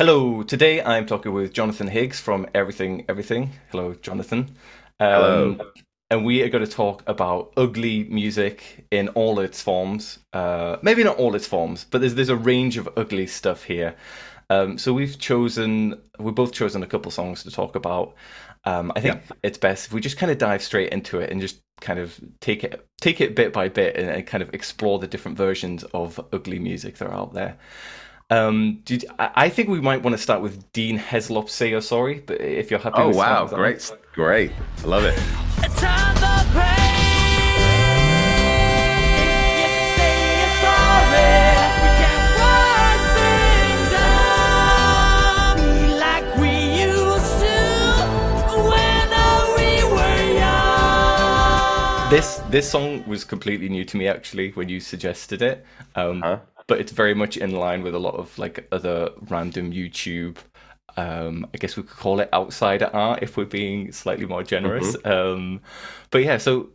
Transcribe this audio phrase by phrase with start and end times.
[0.00, 3.50] Hello, today I'm talking with Jonathan Higgs from Everything Everything.
[3.70, 4.56] Hello, Jonathan.
[4.98, 5.70] Um, Hello.
[6.10, 10.18] And we are going to talk about ugly music in all its forms.
[10.32, 13.94] Uh, maybe not all its forms, but there's there's a range of ugly stuff here.
[14.48, 18.14] Um, so we've chosen, we've both chosen a couple songs to talk about.
[18.64, 21.42] Um, I think it's best if we just kind of dive straight into it and
[21.42, 24.98] just kind of take it take it bit by bit and, and kind of explore
[24.98, 27.58] the different versions of ugly music that are out there.
[28.30, 31.80] Um, did, I I think we might want to start with Dean Heslop Say You're
[31.80, 34.52] Sorry," but if you're happy Oh with wow, starting that great, great,
[34.84, 35.16] I love it.
[35.76, 36.76] Time for praise.
[39.58, 41.34] If you say you're sorry,
[41.82, 45.56] we can work things out.
[45.58, 46.54] Be like we
[46.86, 47.58] used to
[48.70, 49.10] when
[49.56, 52.10] we were young.
[52.10, 55.64] This this song was completely new to me actually when you suggested it,
[55.96, 56.38] um, Huh?
[56.70, 60.36] But it's very much in line with a lot of like other random YouTube.
[60.96, 64.96] Um, I guess we could call it outsider art if we're being slightly more generous.
[64.98, 65.10] Mm-hmm.
[65.10, 65.60] Um,
[66.12, 66.68] but yeah, so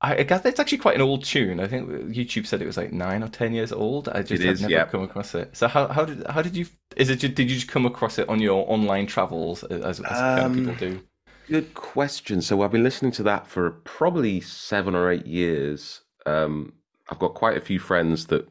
[0.00, 1.58] I, I guess it's actually quite an old tune.
[1.58, 4.08] I think YouTube said it was like nine or ten years old.
[4.08, 4.84] I just have never yeah.
[4.84, 5.56] come across it.
[5.56, 8.28] So how how did how did you is it did you just come across it
[8.28, 11.00] on your online travels as, as Um, people do?
[11.48, 12.40] Good question.
[12.40, 16.02] So I've been listening to that for probably seven or eight years.
[16.24, 16.74] Um,
[17.10, 18.48] I've got quite a few friends that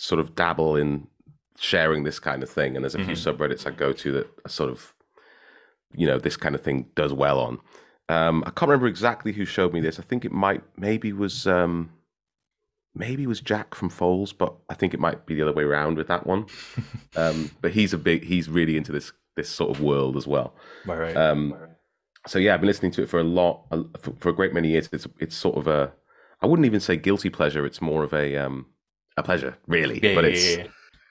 [0.00, 1.06] sort of dabble in
[1.58, 4.48] sharing this kind of thing, and there's a few subreddits I go to that are
[4.48, 4.94] sort of,
[5.94, 7.58] you know, this kind of thing does well on.
[8.08, 9.98] Um, I can't remember exactly who showed me this.
[9.98, 11.90] I think it might maybe was um,
[12.94, 15.64] maybe it was Jack from Foals, but I think it might be the other way
[15.64, 16.46] around with that one.
[17.16, 20.54] um, but he's a big he's really into this this sort of world as well.
[20.86, 21.16] Right, right.
[21.16, 21.54] Um,
[22.26, 23.66] so yeah, I've been listening to it for a lot
[24.00, 24.88] for, for a great many years.
[24.92, 25.92] It's it's sort of a
[26.40, 27.66] I wouldn't even say guilty pleasure.
[27.66, 28.66] It's more of a um
[29.20, 30.00] a pleasure, really.
[30.02, 30.66] yeah, but yeah, it's yeah,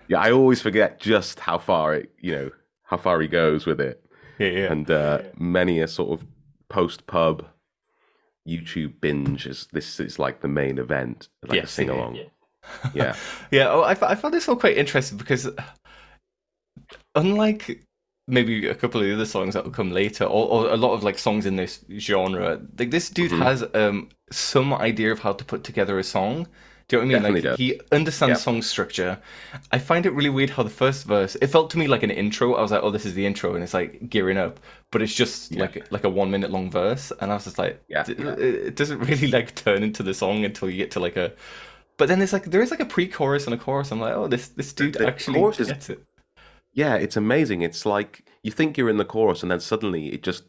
[0.07, 2.51] yeah, I always forget just how far it you know
[2.83, 4.03] how far he goes with it,
[4.39, 4.71] yeah, yeah.
[4.71, 6.27] and uh, many a sort of
[6.69, 7.45] post pub
[8.47, 12.19] YouTube binge is this is like the main event, like a Yes, sing yeah, along.
[12.93, 13.15] Yeah.
[13.51, 15.49] Yeah, oh, I, I found this all quite interesting because,
[17.15, 17.85] unlike
[18.27, 20.93] maybe a couple of the other songs that will come later, or, or a lot
[20.93, 23.41] of like songs in this genre, like this dude Mm-hmm.
[23.41, 26.47] has um some idea of how to put together a song.
[26.89, 27.43] Do you know what I mean?
[27.43, 27.59] Definitely like does.
[27.59, 28.43] he understands Yep.
[28.43, 29.19] song structure.
[29.71, 32.11] I find it really weird how the first verse it felt to me like an
[32.11, 32.55] intro.
[32.55, 34.59] I was like, oh, this is the intro, and it's like gearing up,
[34.91, 35.61] but it's just Yeah.
[35.61, 38.03] like like a one minute long verse, and I was just like, Yeah.
[38.07, 41.31] it it doesn't really like turn into the song until you get to like a.
[41.97, 43.91] But then there's like there is like a pre-chorus and a chorus.
[43.91, 46.03] I'm like, oh, this this dude the actually chorus is- gets it.
[46.73, 47.61] Yeah, it's amazing.
[47.61, 50.43] It's like you think you're in the chorus, and then suddenly it just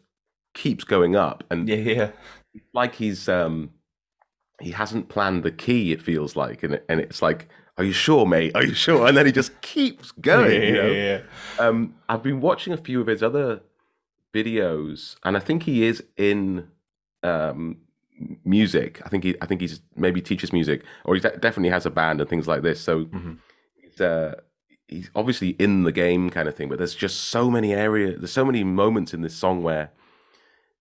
[0.54, 2.10] keeps going up, and Yeah, yeah,
[2.72, 3.70] like he's um
[4.60, 7.48] he hasn't planned the key it feels like and it, and it's like
[7.78, 8.52] are you sure mate?
[8.54, 9.06] Are you sure?
[9.06, 10.90] And then he just keeps going yeah, you know?
[10.92, 11.20] yeah,
[11.58, 11.66] yeah.
[11.66, 13.60] um i've been watching a few of his other
[14.34, 16.68] videos and i think he is in
[17.22, 17.78] um
[18.44, 19.00] music.
[19.04, 21.90] I think he i think he's maybe teaches music or he de- definitely has a
[21.90, 22.78] band and things like this.
[22.80, 23.38] So Mhm.
[23.80, 24.34] he's uh
[24.88, 28.32] he's obviously in the game kind of thing but there's just so many areas, there's
[28.32, 29.90] so many moments in this song where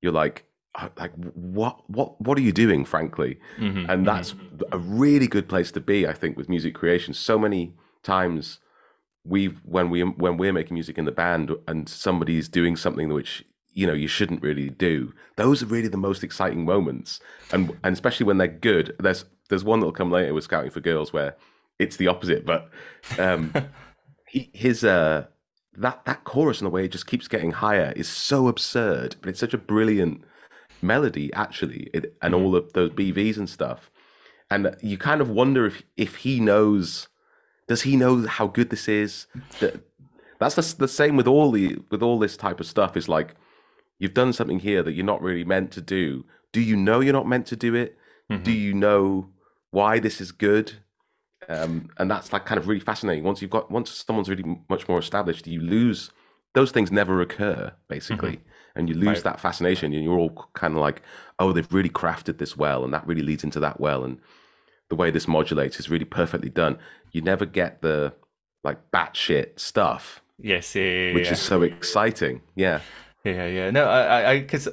[0.02, 0.44] you're like
[0.98, 3.40] like what what what are you doing frankly?
[3.60, 4.36] Mhm, and that's
[4.72, 7.14] a really good place to be i think with music creation.
[7.14, 7.74] So many
[8.04, 8.60] times
[9.26, 13.44] we've when we when we're making music in the band and somebody's doing something which
[13.74, 17.20] you know you shouldn't really do those are really the most exciting moments.
[17.52, 18.96] And and especially when they're good.
[19.00, 21.36] There's there's one that'll come later with scouting for girls where
[21.80, 22.70] it's the opposite but
[23.18, 23.54] um
[24.28, 25.26] he, his uh
[25.78, 27.94] that that chorus and the way it just keeps getting higher.
[27.96, 30.24] Is so absurd but it's such a brilliant
[30.82, 33.92] melody actually it, and all of those bvs and stuff.
[34.52, 37.08] And you kind of wonder if if he knows
[37.68, 39.28] does he know how good this is?
[39.60, 39.82] That
[40.40, 42.98] that's the, the same with all the with all this type of stuff.
[42.98, 43.36] Is like
[44.00, 46.26] you've done something here that you're not really meant to do.
[46.52, 47.98] Do you know you're not meant to do it?
[48.44, 49.30] Do you know
[49.72, 50.74] why this is good?
[51.48, 53.24] Um, and that's like kind of really fascinating.
[53.24, 56.12] Once you've got once someone's really much more established you lose
[56.54, 58.38] those things never occur basically.
[58.38, 58.46] Mm-hmm.
[58.76, 59.24] And you lose Right.
[59.26, 61.02] that fascination and you're all kind of like
[61.40, 64.04] oh they've really crafted this well and that really leads into that well.
[64.04, 64.20] And
[64.90, 66.78] the way this modulates is really perfectly done.
[67.12, 68.14] You never get the
[68.64, 70.22] like batshit stuff.
[70.42, 71.34] Yes, yeah, yeah, which yeah.
[71.34, 72.42] is so exciting.
[72.56, 72.82] Yeah.
[73.26, 73.70] Yeah, yeah.
[73.72, 74.70] No, I, I, because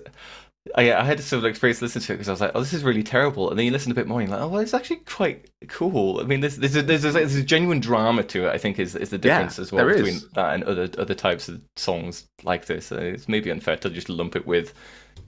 [0.75, 2.73] I, I had sort of experience listening to it because I was like, oh, this
[2.73, 3.51] is really terrible.
[3.51, 5.51] And then you listen a bit more, and you're like, oh, well, it's actually quite
[5.69, 6.21] cool.
[6.21, 8.51] I mean, there's there's a, there's a, there's a genuine drama to it.
[8.51, 10.27] I think is is the Yeah, difference as well between is.
[10.35, 12.91] that and other other types of songs like this.
[12.93, 14.75] Uh, It's maybe unfair to just lump it with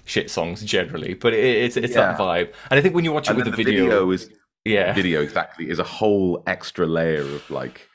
[0.04, 2.52] shit songs generally, but it, it's it's that vibe.
[2.70, 4.30] And I think when you watch it and with the the video, video is
[4.64, 7.88] yeah, video exactly is a whole extra layer of like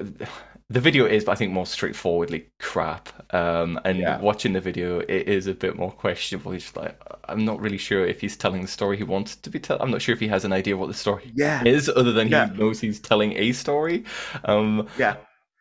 [0.69, 3.09] the video is, but I think, more straightforwardly crap.
[3.35, 4.19] Um, and Yeah.
[4.19, 6.51] watching the video, it is a bit more questionable.
[6.51, 6.99] He's just like,
[7.29, 9.83] I'm not really sure if he's telling the story he wants to be telling.
[9.83, 12.29] I'm not sure if he has an idea what the story yeah, is, other than
[12.29, 12.49] Yeah.
[12.49, 14.05] he knows he's telling a story.
[14.45, 15.17] Um, yeah,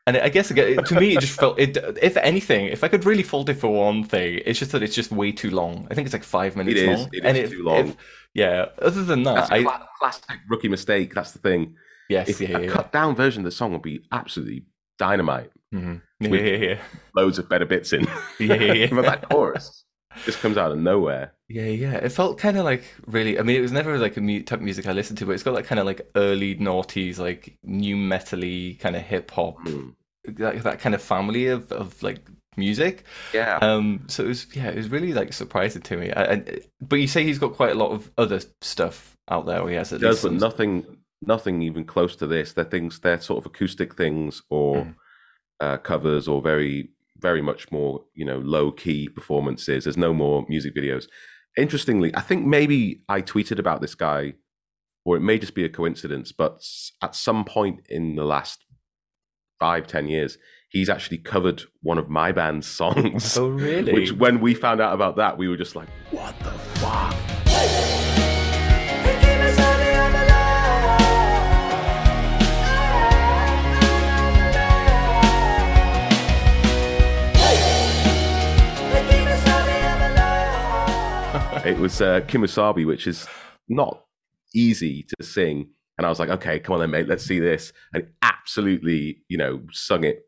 [0.07, 1.59] and I guess again, to me, it just felt.
[1.59, 4.83] It, if anything, if I could really fault it for one thing, it's just that
[4.83, 5.87] it's just way too long.
[5.91, 6.99] I think it's like five minutes is.
[7.01, 7.09] long.
[7.13, 7.89] It and is if- too long.
[7.89, 7.97] if-
[8.33, 8.67] yeah.
[8.81, 11.13] Other than that, That's a I classic rookie mistake.
[11.15, 11.77] That's the thing.
[12.09, 14.65] Yes, If yeah, a yeah, cut down version of the song would be absolutely
[14.99, 15.51] dynamite.
[15.75, 16.03] Mhm.
[16.21, 16.79] yeah, yeah, yeah,
[17.17, 18.05] Loads of better bits in.
[18.39, 18.87] yeah, yeah, yeah.
[18.93, 19.85] but that chorus
[20.25, 21.33] just comes out of nowhere.
[21.49, 21.95] Yeah, yeah.
[21.95, 23.39] It felt kind of like really.
[23.39, 25.33] I mean, it was never like a mu- type of music I listened to, but
[25.33, 29.59] it's got that kind of like early noughties, like new metally kind of hip hop,
[29.67, 29.95] Mm.
[30.27, 32.21] that, that kind of family of of like
[32.57, 33.03] music.
[33.33, 33.59] Yeah.
[33.61, 36.13] Um, so it was yeah, it was really like surprising to me.
[36.13, 36.45] I, I,
[36.81, 39.61] but you say he's got quite a lot of other stuff out there.
[39.61, 40.87] Or he has at It does, but some- nothing,
[41.27, 42.53] nothing even close to this.
[42.53, 44.95] They're things, they're sort of acoustic things or Mm.
[45.61, 49.85] uh, covers or very, very much more, you know, low key performances.
[49.85, 51.07] There's no more music videos.
[51.57, 54.35] Interestingly, I think maybe I tweeted about this guy,
[55.05, 56.63] or it may just be a coincidence, but
[57.03, 58.65] at some point in the last
[59.61, 60.37] five, ten years,
[60.71, 63.39] he's actually covered one of my band's songs.
[63.39, 63.93] Oh really?
[63.93, 67.15] Which, when we found out about that, we were just like, "What the fuck?"
[81.65, 83.27] It was uh, Kemosabe, which is
[83.69, 84.05] not
[84.55, 85.69] easy to sing.
[85.97, 87.73] And I was like, okay, come on then, mate, let's see this.
[87.95, 90.25] And absolutely, you know, sung it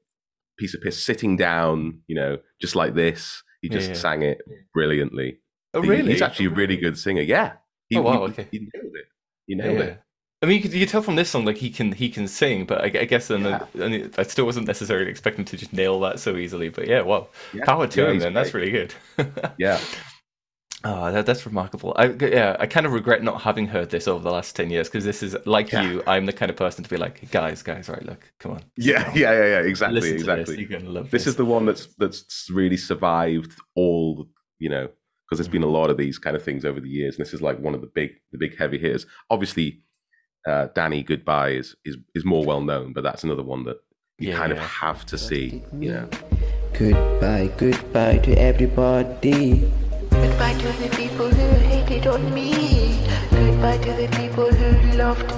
[0.59, 3.43] piece of piss, sitting down, you know, just like this.
[3.61, 3.95] He just Yeah.
[3.97, 4.41] sang it
[4.73, 5.39] brilliantly.
[5.75, 6.13] oh He- really?
[6.13, 7.21] He's actually a really good singer.
[7.23, 7.55] Yeah.
[7.91, 8.47] He, Oh, wow, he- okay.
[8.51, 9.05] He nailed it.
[9.47, 9.85] He nailed Yeah.
[9.85, 10.01] it.
[10.43, 12.29] I mean, you could, you could tell from this song like he can he can
[12.29, 13.65] sing, but I, I guess then Yeah.
[13.79, 16.69] I, I still wasn't necessarily expecting to just nail that so easily.
[16.69, 17.31] But yeah, well,
[17.65, 18.33] power to him then.
[18.35, 18.95] That's really good.
[19.59, 19.81] Yeah.
[20.85, 21.95] Oh, that, that's remarkable.
[21.97, 24.89] I yeah, I kind of regret not having heard this over the last ten years
[24.89, 25.83] because this is like Yeah.
[25.83, 26.03] you.
[26.07, 28.05] I'm the kind of person to be like, guys, guys, right?
[28.05, 29.03] Look, come on, sit Yeah.
[29.05, 29.33] down, Yeah.
[29.33, 29.45] Yeah.
[29.47, 29.59] Yeah.
[29.61, 29.95] Exactly.
[30.01, 30.57] listen to exactly.
[30.57, 30.71] this.
[30.71, 31.27] You're gonna love this this.
[31.29, 34.29] is the one that's that's really survived all
[34.59, 34.89] you know
[35.25, 37.35] because there's been a lot of these kind of things over the years and this
[37.35, 39.81] is like one of the big the big heavy hitters obviously
[40.47, 43.77] uh, danny goodbye is, is is more well known but that's another one that
[44.19, 46.09] you Yeah, kind of have to see you know
[46.79, 49.71] Goodbye, goodbye to everybody.
[50.23, 52.51] Goodbye to the people who hated on me.
[53.31, 55.31] Goodbye to the people who loved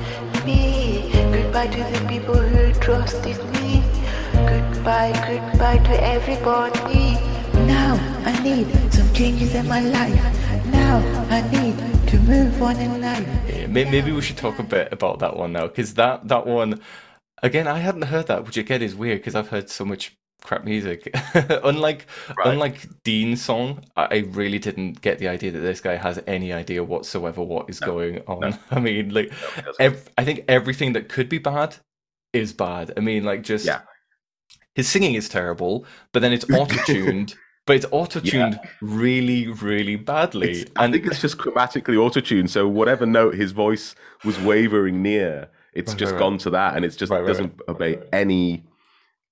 [0.47, 1.11] me.
[1.33, 3.83] Goodbye to the people who trusted me.
[4.33, 7.19] Goodbye, goodbye to everybody.
[7.67, 7.95] Now
[8.25, 10.23] I need some changes in my life.
[10.67, 10.99] Now
[11.29, 11.77] I need
[12.09, 13.29] to move on in life.
[13.49, 16.81] Yeah, maybe we should talk a bit about that one now because that that one
[17.43, 20.65] again I hadn't heard that, which again is weird because I've heard so much crap
[20.65, 21.11] music.
[21.39, 21.61] Mm.
[21.65, 22.07] unlike
[22.39, 22.49] Right.
[22.53, 26.83] unlike Dean's song, I, really didn't get the idea that this guy has any idea
[26.83, 28.59] whatsoever what is going on.
[28.71, 29.81] I mean, like doesn't.
[29.81, 31.77] ev- I think everything that could be bad
[32.33, 32.93] is bad.
[32.97, 33.81] I mean, like just Yeah.
[34.75, 37.35] his singing is terrible, but then it's auto tuned.
[37.67, 40.51] But it's auto tuned really, really badly.
[40.63, 43.95] It's- i think it's just chromatically auto-tuned so whatever note his voice
[44.25, 47.99] was wavering near it's Right, just right, gone to that and it's just doesn't obey
[48.13, 48.65] any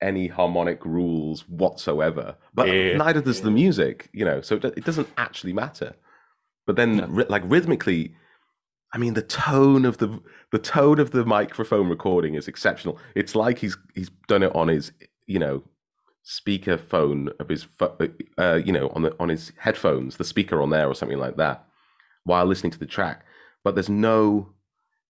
[0.03, 2.37] any harmonic rules whatsoever.
[2.55, 2.97] But Yeah.
[2.97, 5.95] neither does the music you know so it, it doesn't actually matter.
[6.67, 8.15] But then ry- like rhythmically
[8.93, 10.21] i mean the tone of the
[10.53, 12.99] the tone of the microphone recording is exceptional.
[13.15, 14.93] It's like he's he's done it on his
[15.26, 15.62] you know
[16.23, 17.97] speaker phone of his pho-
[18.38, 21.37] uh, you know on the on his headphones the speaker on there or something like
[21.37, 21.65] that
[22.25, 23.25] while listening to the track.
[23.65, 24.53] But there's no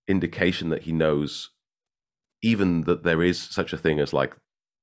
[0.09, 1.51] indication that he knows
[2.43, 4.37] even that there is such a thing as like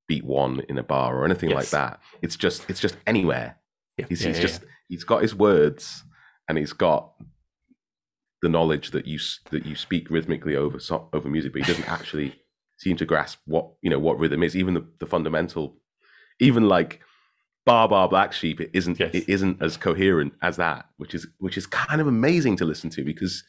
[0.08, 2.00] beat one in a bar or anything like that.
[2.22, 3.58] It's just it's just anywhere.
[3.98, 6.04] Yeah, he's, yeah, he's yeah, just he's got his words
[6.50, 7.14] and he's got
[8.42, 9.20] the knowledge that you
[9.52, 12.36] that you speak rhythmically over so, over music but he doesn't actually
[12.78, 14.56] seem to grasp what you know what rhythm is.
[14.56, 15.78] Even the, the fundamental
[16.40, 17.02] even like
[17.66, 19.12] bar bar black sheep it isn't Yes.
[19.14, 22.90] it isn't as coherent as that which is which is kind of amazing to listen
[22.90, 23.44] to because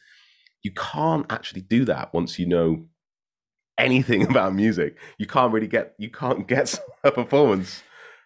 [0.63, 2.85] you can't actually do that once you know
[3.77, 7.83] anything about music you can't really get you can't get a performance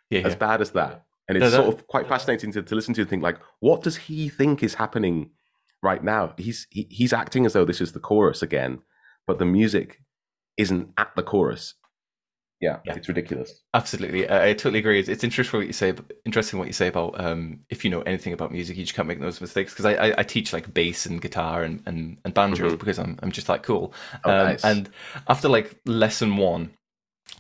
[0.10, 0.38] yeah, as yeah.
[0.40, 1.04] bad as that.
[1.28, 3.38] And No, it's that- sort of quite fascinating to, to listen to and think like,
[3.60, 5.30] what does he think is happening
[5.84, 6.34] right now?
[6.38, 8.80] He's he, he's acting as though this is the chorus again,
[9.28, 10.00] but the music
[10.58, 11.76] isn't at the chorus.
[12.60, 12.96] Yeah, Yeah.
[12.96, 13.62] it's ridiculous.
[13.76, 15.00] Absolutely, I, I totally agree.
[15.00, 15.94] It's, it's interesting what you say.
[16.26, 19.08] Interesting what you say about um, if you know anything about music, you just can't
[19.08, 19.74] make those mistakes.
[19.74, 23.18] Because I, I, I teach like bass and guitar and, and, and banjo because I'm
[23.22, 23.94] I'm just that cool.
[24.14, 24.30] Mm-hmm.
[24.30, 24.64] Oh, um, nice.
[24.64, 24.90] And
[25.28, 26.72] after like lesson one,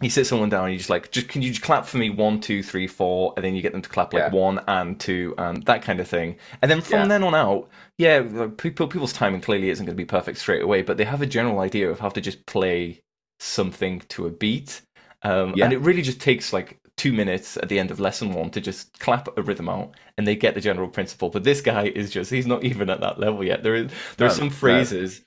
[0.01, 2.09] you sit someone down and you just like, just can you just clap for me
[2.09, 4.29] one, two, three, four, and then you get them to clap like Yeah.
[4.31, 6.37] one and two and that kind of thing.
[6.61, 7.07] And then from Yeah.
[7.09, 10.61] then on out, yeah, like, people people's timing clearly isn't going to be perfect straight
[10.63, 13.01] away, but they have a general idea of how to just play
[13.39, 14.81] something to a beat.
[15.23, 15.65] Um, Yeah.
[15.65, 18.61] And it really just takes like two minutes at the end of lesson one to
[18.61, 21.29] just clap a rhythm out and they get the general principle.
[21.29, 23.63] But this guy is just, he's not even at that level yet.
[23.63, 24.85] There is, there are No, some no.
[24.89, 25.21] phrases,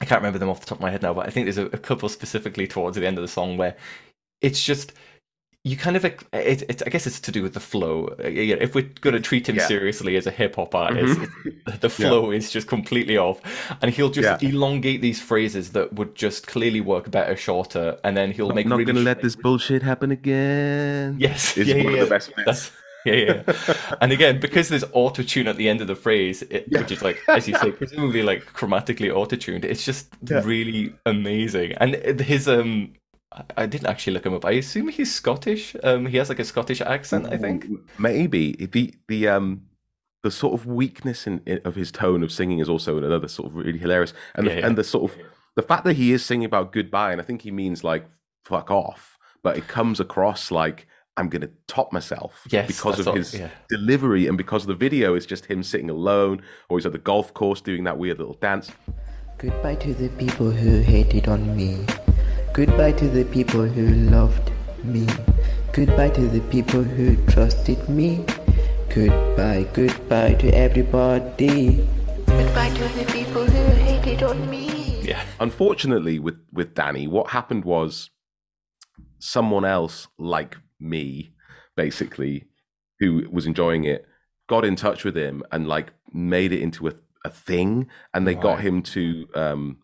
[0.00, 1.58] I can't remember them off the top of my head now, but I think there's
[1.58, 3.76] a, a couple specifically towards the end of the song where
[4.40, 4.92] it's just,
[5.68, 8.06] you kind of, it, it, I guess it's to do with the flow.
[8.18, 8.28] Uh,
[8.66, 9.66] If we're going to treat him Yeah.
[9.66, 13.38] seriously as a hip hop artist, it- the flow is just completely off.
[13.82, 14.48] And he'll just Yeah.
[14.50, 17.98] elongate these phrases that would just clearly work better shorter.
[18.04, 21.16] And then he'll make I'm not really gonna sh- let this bullshit happen again.
[21.18, 22.30] Yes, it's yeah, one yeah, of the best.
[22.36, 22.70] That's-
[23.06, 23.42] yeah, yeah.
[24.00, 27.00] and again, because there's auto tune at the end of the phrase, it, which is
[27.00, 29.64] like, as you say, presumably like chromatically auto tuned.
[29.64, 30.42] It's just Yeah.
[30.44, 31.72] really amazing.
[31.80, 32.92] And his um,
[33.38, 34.44] I- I didn't actually look him up.
[34.44, 35.74] I assume he's Scottish.
[35.82, 37.66] Um, he has like a Scottish accent, I think.
[37.98, 39.62] maybe the the um
[40.24, 43.48] the sort of weakness in, in of his tone of singing is also another sort
[43.48, 44.66] of really hilarious, and Yeah, the, yeah.
[44.66, 45.18] and the sort of
[45.56, 48.04] the fact that he is singing about goodbye, and I think he means like
[48.44, 53.14] fuck off, but it comes across like I'm gonna top myself Yes, because of all-
[53.14, 53.50] his yeah.
[53.68, 57.32] delivery and because the video is just him sitting alone, or he's at the golf
[57.34, 58.70] course doing that weird little dance.
[59.38, 61.84] Goodbye to the people who hated on me.
[62.52, 64.50] Goodbye to the people who loved
[64.82, 65.06] me.
[65.72, 68.24] Goodbye to the people who trusted me.
[68.92, 71.86] Goodbye, goodbye to everybody.
[72.26, 75.00] Goodbye to the people who hated on me.
[75.02, 78.10] Yeah, unfortunately with with danny what happened was
[79.20, 81.32] someone else like me
[81.76, 82.44] basically
[83.00, 84.06] who was enjoying it
[84.48, 86.92] got in touch with him and like made it into a,
[87.24, 89.78] a thing and they got him to um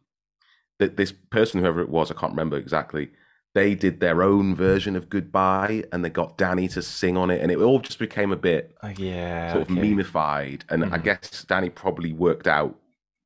[0.79, 3.11] that this person whoever it was i can't remember exactly
[3.55, 7.41] they did their own version of goodbye and they got danny to sing on it
[7.41, 9.53] and it all just became a bit Uh, yeah.
[9.53, 9.81] sort of okay.
[9.95, 10.63] memeified.
[10.71, 11.05] And I Mhm.
[11.05, 12.75] guess Danny probably worked out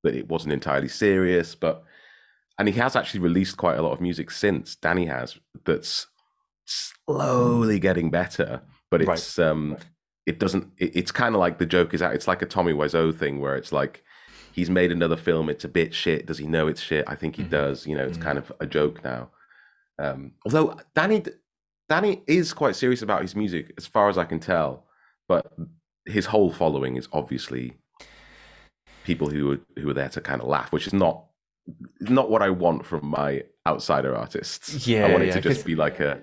[0.05, 1.83] that it wasn't entirely serious, but
[2.59, 6.07] and he has actually released quite a lot of music since Danny has that's
[6.67, 9.19] slowly getting better, but Right.
[9.19, 9.77] it's um
[10.27, 12.15] it doesn't it, it's kind of like the joke is out.
[12.15, 14.05] It's like a Tommy Wiseau thing where it's like
[14.59, 16.27] he's made another film, it's a bit shit.
[16.27, 17.05] Does he know it's shit?
[17.07, 17.51] I think he Mhm.
[17.51, 17.87] does.
[17.87, 19.31] You know, it's kind of a joke now.
[19.99, 21.23] Um, although Danny,
[21.89, 24.85] Danny is quite serious about his music, as far as I can tell.
[25.29, 25.45] But
[26.07, 27.77] his whole following is obviously
[29.05, 31.25] people who are who are there to kind of laugh, which is not
[32.01, 34.87] not what I want from my outsider artists.
[34.87, 36.21] Yeah, I want it yeah, to just be like a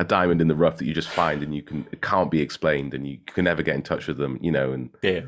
[0.00, 2.40] a diamond in the rough that you just find and you can it can't be
[2.40, 5.22] explained and you can never get in touch with them, you know, and Yeah.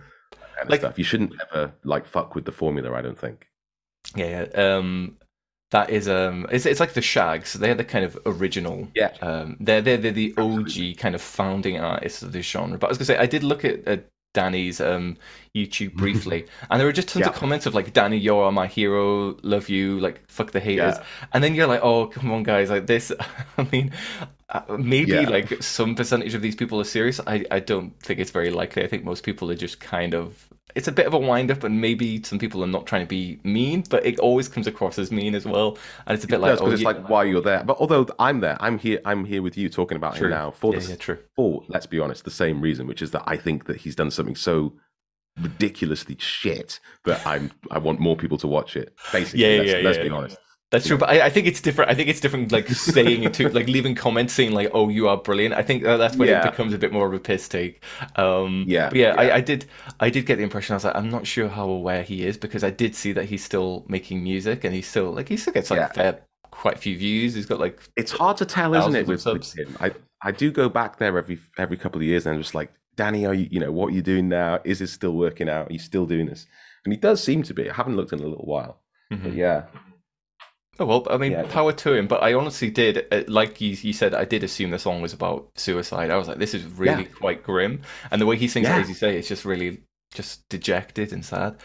[0.61, 0.99] Kind of Like- stuff.
[0.99, 2.93] You shouldn't ever like fuck with the formula.
[2.93, 3.49] I don't think.
[4.17, 4.76] Yeah, yeah.
[4.76, 5.17] Um,
[5.71, 7.52] that is um, it's it's like the Shaggs.
[7.55, 8.88] They're the kind of original.
[8.95, 9.12] Yeah.
[9.23, 12.76] Um, they're they're, they're the OG kind of founding artists of this genre.
[12.79, 13.87] But I was gonna say, I did look at.
[13.88, 15.17] at Danny's um,
[15.57, 19.37] YouTube briefly, and there were just tons of comments of like, "Danny, you're my hero,
[19.43, 21.05] love you, like fuck the haters," Yeah.
[21.33, 23.11] and then you're like, "Oh, come on, guys, like this."
[23.59, 23.90] I mean,
[24.50, 25.28] uh, maybe Yeah.
[25.28, 27.21] like some percentage of these people are serious.
[27.26, 28.83] I I don't think it's very likely.
[28.83, 30.49] I think most people are just kind of.
[30.76, 33.09] It's a bit of a wind up, and maybe some people are not trying to
[33.09, 35.76] be mean, but it always comes across as mean as well.
[36.07, 37.64] And it's a bit like, That's oh, it's yeah, like why you're there.
[37.64, 39.00] But although I'm there, I'm here.
[39.04, 40.26] I'm here with you talking about True.
[40.26, 41.19] him now for Yeah, the yeah, true.
[41.35, 44.12] for let's be honest, the same reason, which is that I think that he's done
[44.12, 44.75] something so
[45.40, 48.95] ridiculously shit that I'm I want more people to watch it.
[49.12, 50.38] Basically, Yeah, let's, yeah, let's be honest.
[50.71, 51.91] That's true, but I, I think it's different.
[51.91, 55.09] I think it's different, like saying it to, like leaving comments saying like, "Oh, you
[55.09, 56.47] are brilliant." I think that that's when Yeah.
[56.47, 57.83] it becomes a bit more of a piss take.
[58.15, 59.33] Um, Yeah, but yeah, yeah.
[59.33, 59.67] I, I did,
[59.99, 60.75] I did get the impression.
[60.75, 63.25] I was like, I'm not sure how aware he is because I did see that
[63.25, 65.89] he's still making music and he's still like he still gets like Yeah.
[65.93, 66.21] fair,
[66.53, 67.35] quite a few views.
[67.35, 69.09] He's got like, It's hard to tell, isn't it?
[69.09, 69.55] With, subs.
[69.55, 69.91] him, I
[70.23, 73.27] I do go back there every every couple of years, and I'm just like, Danny,
[73.27, 74.61] are you you know what are you doing now?
[74.65, 75.69] Is this still working out?
[75.69, 76.47] Are you still doing this?
[76.85, 77.69] And he does seem to be.
[77.69, 79.65] I haven't looked in a little while, but yeah,
[80.81, 81.45] oh well, I mean, Yeah.
[81.45, 82.09] power to him.
[82.09, 85.13] But I honestly did, uh, like you, you said, I did assume the song was
[85.13, 86.11] about suicide.
[86.11, 87.19] I was like, this is really Yeah.
[87.21, 89.83] quite grim, and the way he sings, it, as you say, it's just really
[90.13, 91.57] just dejected and sad.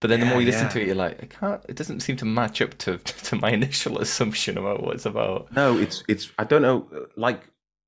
[0.00, 1.62] But then the more you listen to it, you're like, I can't.
[1.66, 5.50] It doesn't seem to match up to to my initial assumption about what it's about.
[5.52, 6.30] No, it's it's.
[6.38, 6.88] I don't know.
[7.16, 7.40] Like,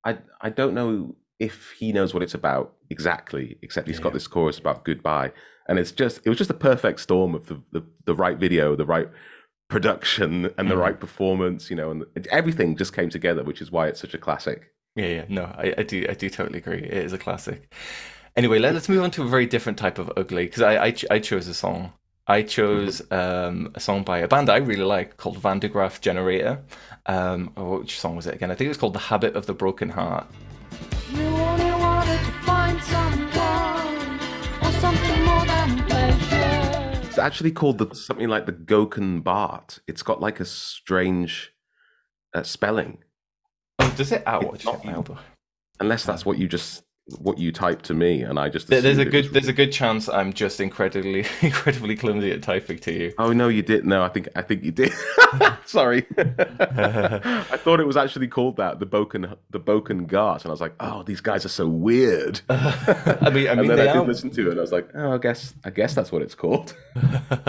[0.04, 3.58] I I don't know if he knows what it's about exactly.
[3.60, 5.32] Except he's got this chorus about goodbye,
[5.68, 8.76] and it's just it was just a perfect storm of the the, the right video,
[8.76, 9.08] the right
[9.68, 13.88] production and the right performance, you know, and everything just came together, which is why
[13.88, 14.72] it's such a classic.
[14.94, 16.78] Yeah, yeah, no, I, I do, I do totally agree.
[16.78, 17.72] It is a classic.
[18.36, 20.90] Anyway, let, us move on to a very different type of ugly because I, I,
[20.90, 21.92] ch- I chose a song.
[22.26, 26.00] I chose um, a song by a band I really like called Van der Graaf
[26.00, 26.60] Generator.
[27.06, 28.50] Um, oh, which song was it again?
[28.50, 30.26] I think it was called "The Habit of the Broken Heart."
[31.12, 31.35] You
[37.26, 39.80] actually called the, something like the Gokun Bart.
[39.86, 41.52] It's got like a strange
[42.34, 42.98] uh, spelling,
[43.78, 44.22] Oh, does it?
[44.26, 44.84] Oh, It's not
[45.80, 46.82] unless that's what you just
[47.20, 49.48] what you typed to me, and I just There's a assumed it was good, there's
[49.48, 53.14] a good chance I'm just incredibly, incredibly clumsy at typing to you.
[53.18, 53.88] Oh no, you didn't.
[53.88, 54.92] No, I think I think you did.
[55.66, 60.52] Sorry, I thought it was actually called that the Boken the Boken Gart, and I
[60.52, 62.40] was like, oh, these guys are so weird.
[62.48, 64.04] I mean, I and mean, then I did are.
[64.04, 66.34] listen to it, and I was like, oh, I guess I guess that's what it's
[66.34, 66.74] called.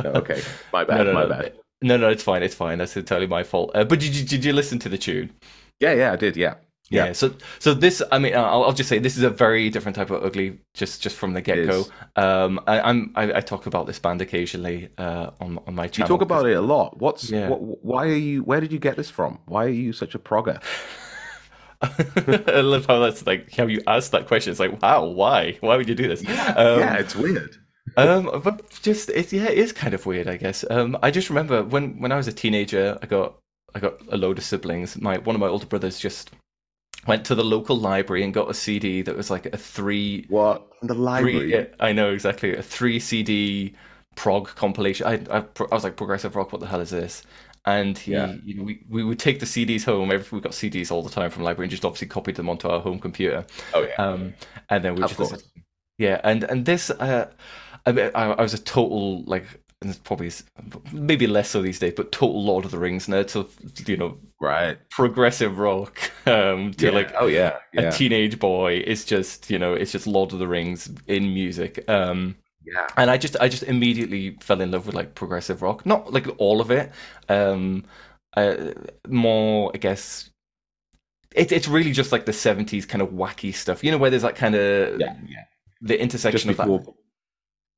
[0.03, 1.53] No, okay, my bad, No, no, my bad.
[1.81, 2.77] no, no, it's fine, it's fine.
[2.77, 3.71] That's entirely my fault.
[3.75, 5.31] Uh, but did you, did you listen to the tune?
[5.79, 6.35] Yeah, yeah, I did.
[6.37, 6.55] Yeah,
[6.89, 7.05] Yeah.
[7.07, 7.11] yeah.
[7.13, 10.09] So, so this, I mean, I'll, I'll just say this is a very different type
[10.09, 11.85] of ugly, just just from the get go.
[12.15, 16.07] Um, I, I'm I, I talk about this band occasionally uh, on on my channel.
[16.07, 16.99] You talk about it a lot.
[16.99, 17.49] What's Yeah.
[17.49, 18.43] what, why are you?
[18.43, 19.39] Where did you get this from?
[19.47, 20.61] Why are you such a progger?
[21.81, 24.51] I love how that's like how you ask that question.
[24.51, 25.57] It's like, wow, why?
[25.59, 26.21] Why would you do this?
[26.21, 27.57] Um, yeah, it's weird.
[27.97, 30.65] um, but just it, yeah, it is kind of weird, I guess.
[30.69, 33.37] Um, I just remember when when I was a teenager, I got
[33.75, 34.97] I got a load of siblings.
[34.99, 36.31] My one of my older brothers just
[37.07, 40.67] went to the local library and got a CD that was like a three What
[40.81, 41.45] the library?
[41.45, 41.51] three.
[41.51, 43.75] Yeah, I know exactly a three CD
[44.15, 45.07] prog compilation.
[45.07, 46.51] I, I I was like progressive rock.
[46.51, 47.23] What the hell is this?
[47.65, 48.33] And he, Yeah.
[48.43, 50.11] you know, we, we would take the CDs home.
[50.11, 52.67] Every, we got CDs all the time from library, and just obviously copied them onto
[52.69, 53.45] our home computer.
[53.73, 53.97] Oh yeah.
[53.97, 54.35] Um,
[54.69, 55.35] and then we just
[55.97, 57.31] yeah, and and this, uh,
[57.85, 59.45] I, mean, I I was a total like,
[59.81, 60.31] and it's probably
[60.91, 63.29] maybe less so these days, but total Lord of the Rings nerd.
[63.29, 63.47] So
[63.85, 64.77] you know, right.
[64.89, 66.91] progressive rock um, to Yeah.
[66.91, 67.57] like oh yeah.
[67.75, 68.83] a teenage boy.
[68.85, 71.83] It's just you know, it's just Lord of the Rings in music.
[71.89, 72.87] Um, yeah.
[72.97, 75.85] and I just I just immediately fell in love with like progressive rock.
[75.85, 76.91] Not like all of it.
[77.29, 77.85] Um,
[78.35, 78.73] uh,
[79.07, 80.29] more I guess.
[81.35, 84.23] It, it's really just like the '70s kind of wacky stuff, you know, where there's
[84.23, 85.15] that kind of Yeah.
[85.27, 85.43] Yeah.
[85.81, 85.97] the
[86.31, 86.73] Just intersection of that.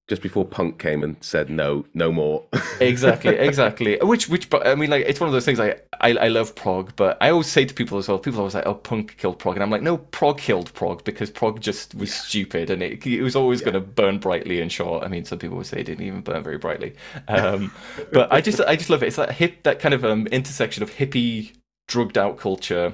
[0.10, 2.44] Just before punk came and said no, no more.
[2.82, 6.12] exactly exactly which which but i mean like it's one of those things like I,
[6.12, 8.76] I love prog but i always say to people as well people always like oh
[8.76, 12.70] punk killed prog and i'm like no prog killed prog because prog just was stupid
[12.70, 15.58] and it, it was always going to burn brightly and short i mean some people
[15.58, 16.94] would say it didn't even burn very brightly
[17.28, 17.72] um
[18.14, 20.84] but i just i just love it it's that hip that kind of um intersection
[20.84, 21.52] of hippie
[21.88, 22.94] drugged out culture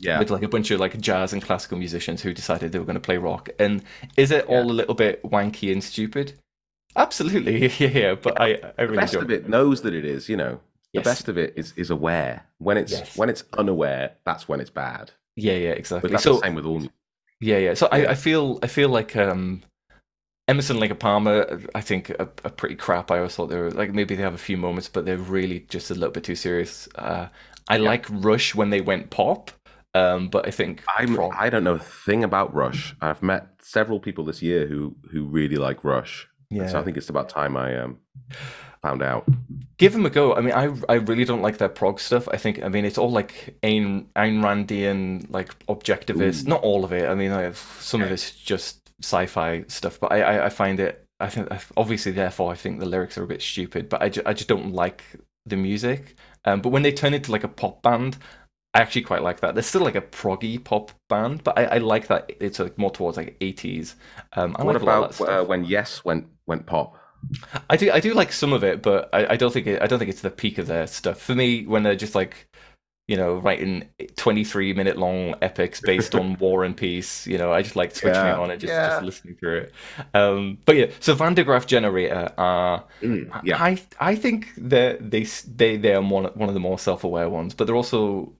[0.00, 0.18] yeah.
[0.18, 2.94] with like a bunch of like jazz and classical musicians who decided they were going
[2.94, 3.50] to play rock.
[3.58, 3.82] And
[4.16, 6.32] is it all a little bit wanky and stupid?
[6.96, 8.14] Absolutely, yeah.
[8.14, 10.28] But I, I the best of it knows that it is.
[10.28, 10.60] You know,
[10.94, 11.04] the Yes.
[11.04, 12.46] best of it is is aware.
[12.58, 13.16] When it's Yes.
[13.16, 15.12] when it's unaware, that's when it's bad.
[15.36, 16.10] Yeah, yeah, But exactly.
[16.10, 16.82] that's So the same with all.
[17.40, 17.74] yeah, yeah.
[17.74, 18.10] So I, Yeah.
[18.10, 19.62] I feel, I feel like um,
[20.48, 23.10] Emerson, Lake Palmer, I think are, are pretty crap.
[23.10, 25.60] I always thought they were like maybe they have a few moments, but they're really
[25.68, 26.88] just a little bit too serious.
[26.96, 27.28] Uh,
[27.68, 29.52] I like Rush when they went pop,
[29.94, 32.96] um, but I think I'm, I don't know a thing about Rush.
[33.00, 36.26] I've met several people this year who who really like Rush.
[36.50, 37.98] And So I think it's about time I um
[38.82, 39.28] found out.
[39.78, 40.34] give them a go.
[40.34, 42.28] I mean, I I really don't like their prog stuff.
[42.28, 46.46] I think I mean it's all like Ayn Ayn Randian like objectivist.
[46.46, 47.08] Not all of it.
[47.08, 50.80] I mean, I have, some of it's just sci-fi stuff, but I I, I find
[50.80, 51.06] it.
[51.20, 53.88] I think obviously, therefore, I think the lyrics are a bit stupid.
[53.90, 55.04] But I just, I just don't like
[55.46, 56.16] the music.
[56.46, 58.16] Um, but when they turn into like a pop band.
[58.72, 59.54] I actually quite like that.
[59.54, 62.90] They're still like a proggy pop band, but I, I like that it's like more
[62.90, 63.96] towards like 80s.
[64.34, 66.96] Um, what like about uh, when Yes went went pop?
[67.68, 69.86] I do I do like some of it, but I, I don't think it, I
[69.86, 71.20] don't think it's the peak of their stuff.
[71.20, 72.48] For me, when they're just like,
[73.08, 77.52] you know, writing twenty three minute long epics based on war and peace, you know,
[77.52, 78.84] I just like switching Yeah, it on and just, yeah.
[78.84, 79.74] just listening through it.
[80.14, 85.10] Um, but yeah, so Van der Graaf Generator are Mm, yeah, I I think that
[85.10, 88.34] they they they are one one of the more self aware ones, but they're also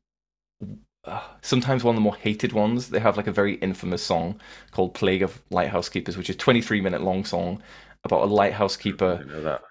[1.05, 2.91] uh, sometimes one of the more hated ones.
[2.91, 6.61] They have like a very infamous song called "Plague of Lighthouse Keepers," which is twenty
[6.61, 7.63] three minute long song
[8.05, 9.19] about a lighthouse keeper.
[9.19, 9.63] didn't know that.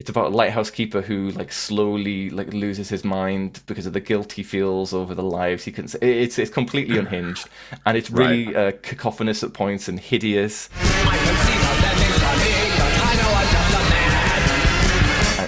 [0.00, 4.00] It's about a lighthouse keeper who like slowly like loses his mind because of the
[4.00, 7.48] guilt he feels over the lives he can't sa- It's it's completely unhinged,
[7.86, 10.68] and it's really uh, cacophonous at points and hideous.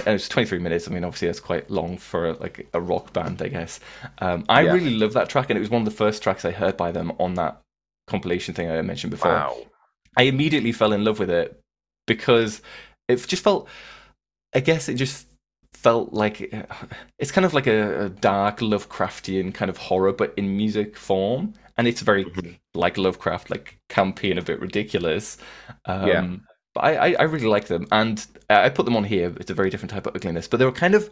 [0.07, 0.87] And and it's 23 minutes.
[0.87, 3.79] I mean, obviously that's quite long for like a rock band, I guess.
[4.19, 4.73] Um, I Yeah.
[4.73, 6.91] really love that track, and it was one of the first tracks I heard by
[6.91, 7.61] them on that
[8.07, 9.31] compilation thing I mentioned before.
[9.31, 9.57] Wow.
[10.17, 11.59] I immediately fell in love with it
[12.05, 12.61] because
[13.07, 13.67] it just felt.
[14.55, 15.27] I guess it just
[15.73, 16.53] felt like
[17.19, 21.53] it's kind of like a, a dark Lovecraftian kind of horror, but in music form,
[21.77, 22.25] and it's very
[22.73, 25.37] like Lovecraft, like campy and a bit ridiculous.
[25.85, 26.27] Um, Yeah.
[26.77, 29.33] But I, I, I really like them, and I put them on here.
[29.39, 31.09] It's a very different type of ugliness, but they were kind of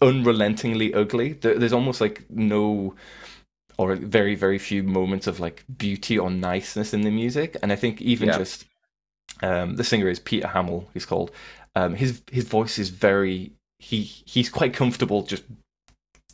[0.00, 1.34] unrelentingly ugly.
[1.34, 2.94] There, there's almost like no,
[3.76, 7.76] or very very few moments of like beauty or niceness in the music, and I
[7.76, 8.38] think even Yeah.
[8.38, 8.64] just
[9.42, 10.86] um, the singer is Peter Hammill.
[10.94, 11.30] He's called.
[11.76, 15.44] Um, his his voice is very he he's quite comfortable just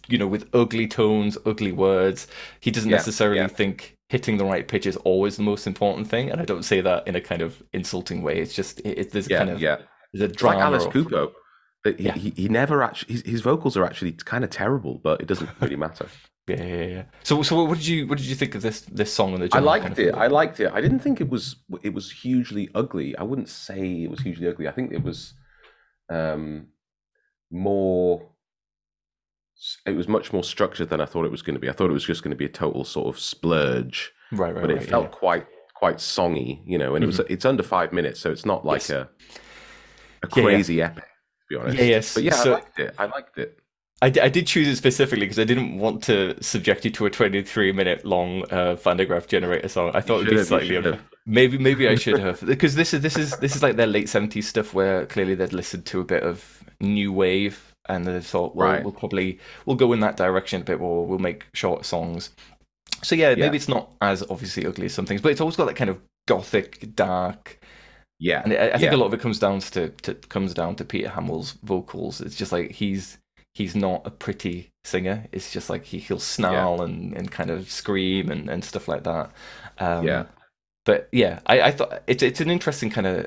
[0.09, 2.29] you know with ugly tones, ugly words.
[2.61, 3.49] He doesn't Yeah, necessarily yeah.
[3.49, 6.81] think hitting the right pitch is always the most important thing, and I don't say
[6.81, 8.41] that in a kind of insulting way.
[8.43, 9.77] It's just it, it, there's Yeah, kind of yeah.
[10.13, 10.59] there's a It's like.
[10.59, 11.29] Alice Cooper.
[11.85, 12.13] He, Yeah.
[12.25, 15.51] he, he never actually his, his vocals are actually kind of terrible, but it doesn't
[15.61, 16.07] really matter.
[16.49, 17.05] Yeah, yeah, yeah.
[17.23, 19.49] So, so what did you what did you think of this this song and the?
[19.57, 20.15] I liked kind of it.
[20.15, 20.73] I liked it.
[20.73, 21.45] I didn't think it was
[21.83, 23.09] it was hugely ugly.
[23.17, 24.67] I wouldn't say it was hugely ugly.
[24.67, 25.35] I think it was
[26.11, 26.67] um
[27.53, 28.31] more
[29.87, 31.69] it was much more structured than I thought it was going to be.
[31.69, 34.61] I thought it was just going to be a total sort of splurge, right, right,
[34.61, 35.19] but it right, felt yeah.
[35.19, 38.65] quite quite songy, you know, and it was it's under 5 minutes, so it's not
[38.67, 38.91] like Yes.
[38.91, 38.95] a
[40.23, 40.43] a Yeah, yeah.
[40.43, 41.79] crazy epic to be honest.
[41.79, 42.15] Yeah, yes.
[42.15, 42.95] But yeah, So- I liked it.
[42.99, 43.57] I liked it.
[44.03, 47.05] I, d- I did choose it specifically because I didn't want to subject you to
[47.05, 48.77] a 23 minute long uh,
[49.27, 49.91] generator song.
[49.95, 50.99] I thought it would be slightly under.
[51.27, 54.07] Maybe maybe I should have because this is this is this is like their late
[54.07, 58.55] 70s stuff where clearly they'd listened to a bit of new wave and they thought
[58.57, 58.83] well Right.
[58.85, 62.31] we'll probably we'll go in that direction a bit more we'll make short songs.
[63.03, 63.37] So yeah, Yeah.
[63.37, 65.91] maybe it's not as obviously ugly as some things, but it's always got that kind
[65.91, 65.99] of
[66.29, 67.59] gothic dark
[68.19, 68.43] Yeah.
[68.45, 68.95] and I, I think Yeah.
[68.95, 72.21] a lot of it comes down to, to comes down to Peter Hammill's vocals.
[72.21, 73.19] It's just like he's
[73.55, 75.27] he's not a pretty singer.
[75.33, 79.05] It's just like he, he'll snarl and, and kind of scream and, and stuff like
[79.05, 79.31] that.
[79.79, 80.25] Um, Yeah.
[80.87, 83.27] But yeah, I, I thought it's it's an interesting kind of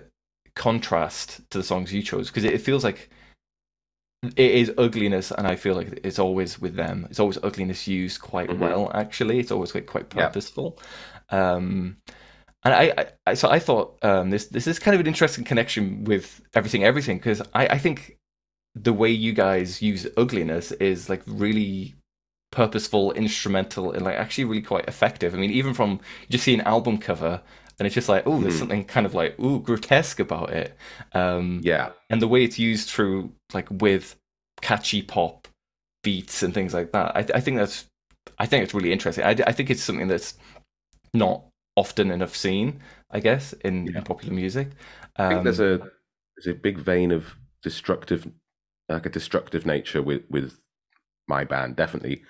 [0.55, 3.09] contrast to the songs you chose because it, it feels like
[4.35, 7.07] it is ugliness, and I feel like it's always with them.
[7.09, 8.59] It's always ugliness used quite Mhm.
[8.59, 8.91] well.
[8.93, 10.27] Actually, it's always like quite Yeah.
[10.27, 10.79] purposeful.
[11.29, 11.97] Um,
[12.65, 15.43] and I, I, I so I thought um, this this is kind of an interesting
[15.43, 18.17] connection with everything, everything because I, I think
[18.75, 21.95] the way you guys use ugliness is like really
[22.51, 25.33] purposeful, instrumental, and like actually really quite effective.
[25.33, 27.41] I mean, even from you just see an album cover
[27.79, 28.59] and it's just like, oh, there's Mhm.
[28.59, 30.77] something kind of like ooh grotesque about it.
[31.13, 31.91] Um, Yeah.
[32.09, 34.15] and the way it's used through like with
[34.61, 35.47] catchy pop
[36.03, 37.15] beats and things like that.
[37.15, 37.85] I, I think that's
[38.39, 39.23] I think it's really interesting.
[39.25, 40.35] I, I think it's something that's
[41.13, 41.43] not
[41.75, 42.81] often enough seen,
[43.11, 43.97] I guess, in, Yeah.
[43.97, 44.69] in popular music.
[45.17, 45.89] I think there's Um, a
[46.35, 48.27] there's a big vein of destructive,
[48.89, 50.57] like a destructive nature with with
[51.27, 51.75] my band.
[51.75, 52.23] Definitely,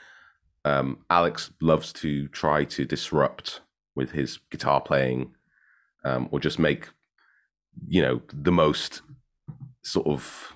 [0.66, 3.62] um, Alex loves to try to disrupt
[3.96, 5.34] with his guitar playing,
[6.06, 6.90] um, or just make
[7.88, 9.02] you know the most
[9.84, 10.54] sort of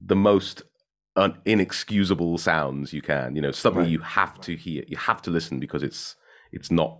[0.00, 0.62] the most
[1.16, 3.36] un- inexcusable sounds you can.
[3.36, 3.90] You know, something Right.
[3.90, 6.16] you have to hear, you have to listen because it's
[6.52, 6.98] it's not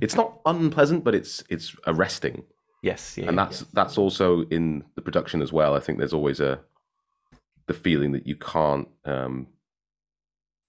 [0.00, 2.44] it's not unpleasant, but it's it's arresting
[2.82, 5.74] yes, yeah, and that's that's also in the production as well.
[5.74, 6.60] I think there's always a
[7.66, 9.46] the feeling that you can't um,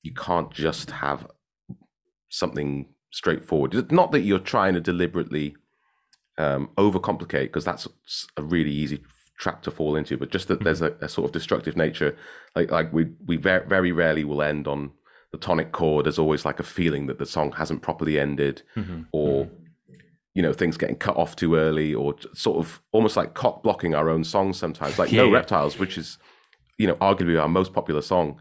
[0.01, 1.27] you can't just have
[2.29, 3.91] something straightforward.
[3.91, 5.56] Not that you're trying to deliberately
[6.38, 7.88] um, overcomplicate, because that's
[8.36, 9.01] a really easy
[9.38, 10.17] trap to fall into.
[10.17, 12.15] But just that there's a, a sort of destructive nature.
[12.56, 14.91] Like like we we very, very rarely will end on
[15.32, 16.06] the tonic chord.
[16.06, 19.49] There's always like a feeling that the song hasn't properly ended Mhm, or
[20.34, 23.95] you know things getting cut off too early or sort of almost like cock blocking
[23.95, 25.34] our own songs sometimes like no Yeah, yeah.
[25.36, 26.17] reptiles which is
[26.78, 28.38] you know arguably our most popular song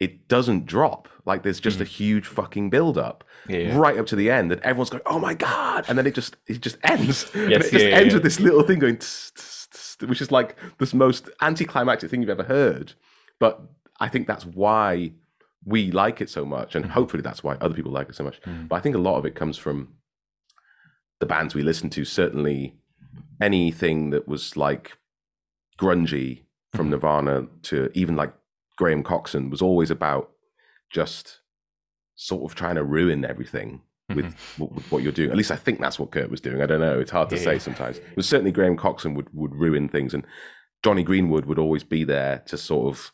[0.00, 1.08] it doesn't drop.
[1.24, 3.72] Like there's just a huge fucking build up Mm-hmm.
[3.72, 5.84] Yeah, right up to the end and everyone's going oh my god.
[5.86, 7.30] And then it just it just ends.
[7.34, 8.14] And Yes, it just yeah, ends yeah.
[8.14, 12.22] with this little thing going tss, tss, tss, which is like this most anticlimactic thing
[12.22, 12.94] you've ever heard.
[13.38, 13.60] But
[14.00, 15.12] i think that's why
[15.64, 18.40] we like it so much and hopefully that's why other people like it so much.
[18.42, 18.66] Mm.
[18.68, 19.94] but i think a lot of it comes from
[21.20, 22.04] the bands we listen to.
[22.04, 22.74] Certainly
[23.40, 24.98] anything that was like
[25.78, 26.42] grungy
[26.74, 28.32] from nirvana to even like
[28.76, 30.30] graham coxon was always about
[30.90, 31.40] just
[32.16, 33.80] sort of trying to ruin everything
[34.14, 35.30] with, w- with what you're doing.
[35.30, 36.60] At least i think that's what kurt was doing.
[36.62, 37.00] I don't know.
[37.00, 37.58] It's hard to Yeah, say yeah.
[37.58, 38.00] sometimes.
[38.14, 40.24] But certainly graham coxon would, would ruin things and
[40.84, 43.12] jonny greenwood would always be there to sort of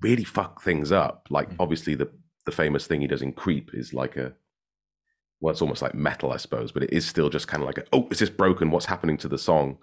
[0.00, 1.26] really fuck things up.
[1.30, 2.10] Like obviously the
[2.46, 4.32] the famous thing he does in creep is like a
[5.42, 7.78] well, it's almost like metal, I suppose, but it is still just kind of like,
[7.78, 8.70] a, oh, is this broken?
[8.70, 9.78] What's happening to the song?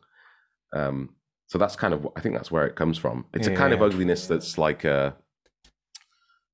[0.71, 1.15] Um,
[1.47, 3.25] so that's kind of, I think that's where it comes from.
[3.33, 5.15] It's a kind of ugliness that's like a,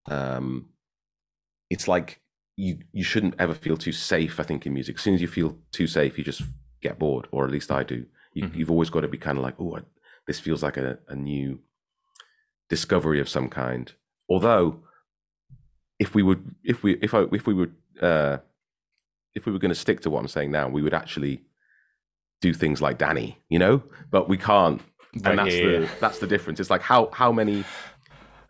[0.05, 0.69] um,
[1.69, 2.19] it's like
[2.55, 4.39] you you shouldn't ever feel too safe.
[4.39, 6.43] I think in music, as soon as you feel too safe, you just
[6.81, 8.05] get bored, or at least I do.
[8.33, 8.55] You, Mhm.
[8.55, 9.79] You've always got to be kind of like, oh,
[10.27, 11.59] this feels like a, a new
[12.69, 13.93] discovery of some kind.
[14.29, 14.83] Although,
[15.99, 18.37] if we would, if we, if I, if we would, uh,
[19.35, 21.43] if we were going to stick to what I'm saying now, we would actually
[22.43, 23.81] do things like Danny, you know.
[24.11, 24.81] But we can't,
[25.23, 25.87] Right, and that's yeah, the yeah.
[26.01, 26.59] that's the difference.
[26.59, 27.63] It's like how how many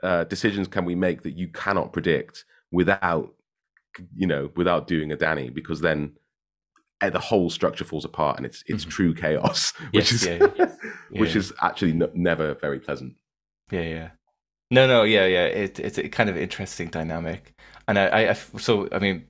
[0.02, 3.34] uh, decisions can we make that you cannot predict without,
[4.16, 6.14] you know, without doing a Danny, because then
[7.02, 10.12] eh, the whole structure falls apart and it's it's true chaos, which Mm-hmm.
[10.12, 10.72] Yes, is yeah,
[11.22, 13.14] which is actually n- never very pleasant.
[13.72, 14.10] Yeah, yeah.
[14.72, 15.46] No, no, yeah, yeah.
[15.46, 17.54] It, it's a kind of interesting dynamic,
[17.88, 19.28] and I, I, so I mean,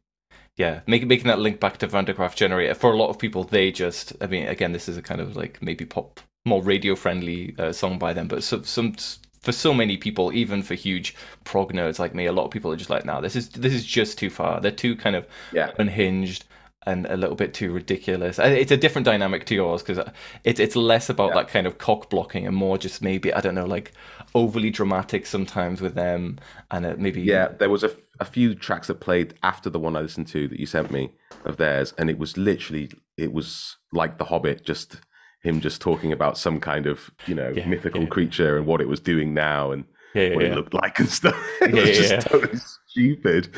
[0.57, 3.71] yeah, making making that link back to Van generator for a lot of people, they
[3.71, 7.55] just, I mean, again, this is a kind of like maybe pop, more radio friendly
[7.57, 8.93] uh, song by them, but so, some
[9.41, 12.71] for so many people, even for huge prog nerds like me, a lot of people
[12.71, 14.61] are just like, nah, this is this is just too far.
[14.61, 15.71] They're too kind of Yeah.
[15.79, 16.45] unhinged
[16.85, 18.39] and a little bit too ridiculous.
[18.39, 20.05] It's a different dynamic to yours because
[20.43, 21.35] it's it's less about Yeah.
[21.35, 23.93] that kind of cock blocking and more just maybe I don't know like
[24.35, 26.39] overly dramatic sometimes with them
[26.71, 29.95] and uh, maybe Yeah, there was a, a few tracks that played after the one
[29.95, 31.11] I listened to that you sent me
[31.45, 35.01] of theirs, and it was literally it was like The Hobbit, just
[35.41, 38.07] him just talking about some kind of you know Yeah, mythical yeah.
[38.09, 41.35] creature and what it was doing now and yeah, what it looked like and stuff.
[41.61, 43.49] It was just totally stupid.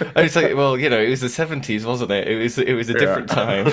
[0.00, 2.28] And it's like well you know it was the seventies wasn't it?
[2.28, 3.66] It was it was a different time.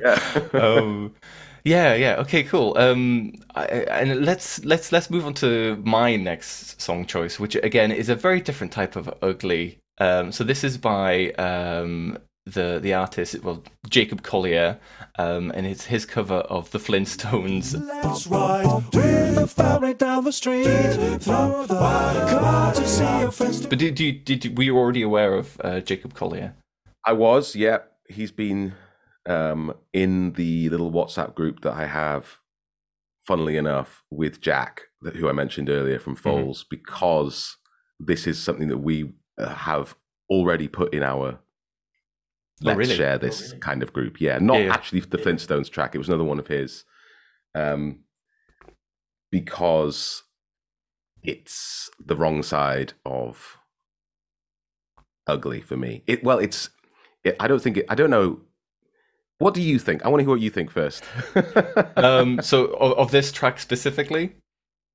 [0.00, 0.20] yeah.
[0.54, 1.14] um,
[1.64, 2.16] yeah, yeah.
[2.20, 2.76] Okay, cool.
[2.78, 7.54] Um, I, I- and let's let's let's move on to my next song choice, which
[7.56, 9.78] again is a very different type of ugly.
[9.98, 14.78] Um, so this is by um, the the artist, well, Jacob Collier,
[15.18, 17.74] um, and it's his cover of the Flintstones.
[17.86, 23.66] Let's ride with the family down the street through the car to see your friends.
[23.66, 26.54] But did you did you, were you already aware of uh, Jacob Collier?
[27.04, 27.78] I was, yeah.
[28.08, 28.74] He's been
[29.28, 32.38] um, in the little WhatsApp group that I have,
[33.26, 37.56] funnily enough, with Jack, that, who I mentioned earlier from Foals, because
[38.00, 39.94] this is something that we uh, have
[40.30, 41.38] already put in our
[42.62, 42.96] let's really?
[42.96, 44.20] share this kind of group.
[44.20, 44.72] Yeah, not Yeah, yeah.
[44.72, 45.94] actually the Flintstones track.
[45.94, 46.84] It was another one of his,
[47.54, 48.00] um,
[49.30, 50.22] because
[51.22, 53.58] it's the wrong side of
[55.26, 56.02] ugly for me.
[56.06, 56.70] It well, it's.
[57.24, 57.86] It, I don't think it.
[57.88, 58.40] I don't know.
[59.38, 60.04] What do you think?
[60.04, 61.04] I want to hear what you think first.
[61.96, 64.36] Um, so of, of this track specifically,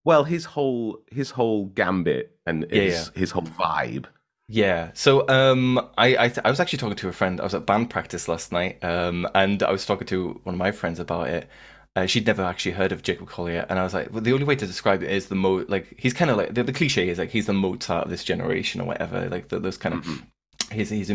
[0.06, 4.06] well, his whole his whole gambit and Yeah, his, his whole vibe.
[4.48, 4.92] Yeah.
[4.94, 7.40] So um, I, I I was actually talking to a friend.
[7.40, 10.60] I was at band practice last night, um, and I was talking to one of
[10.60, 11.50] my friends about it.
[11.96, 14.46] Uh, she'd never actually heard of Jacob Collier, and I was like, well, the only
[14.46, 17.10] way to describe it is the mo like he's kind of like the, the cliche
[17.10, 19.30] is like he's the Mozart of this generation or whatever.
[19.30, 20.24] Like the, those kind of
[20.72, 21.12] he's he's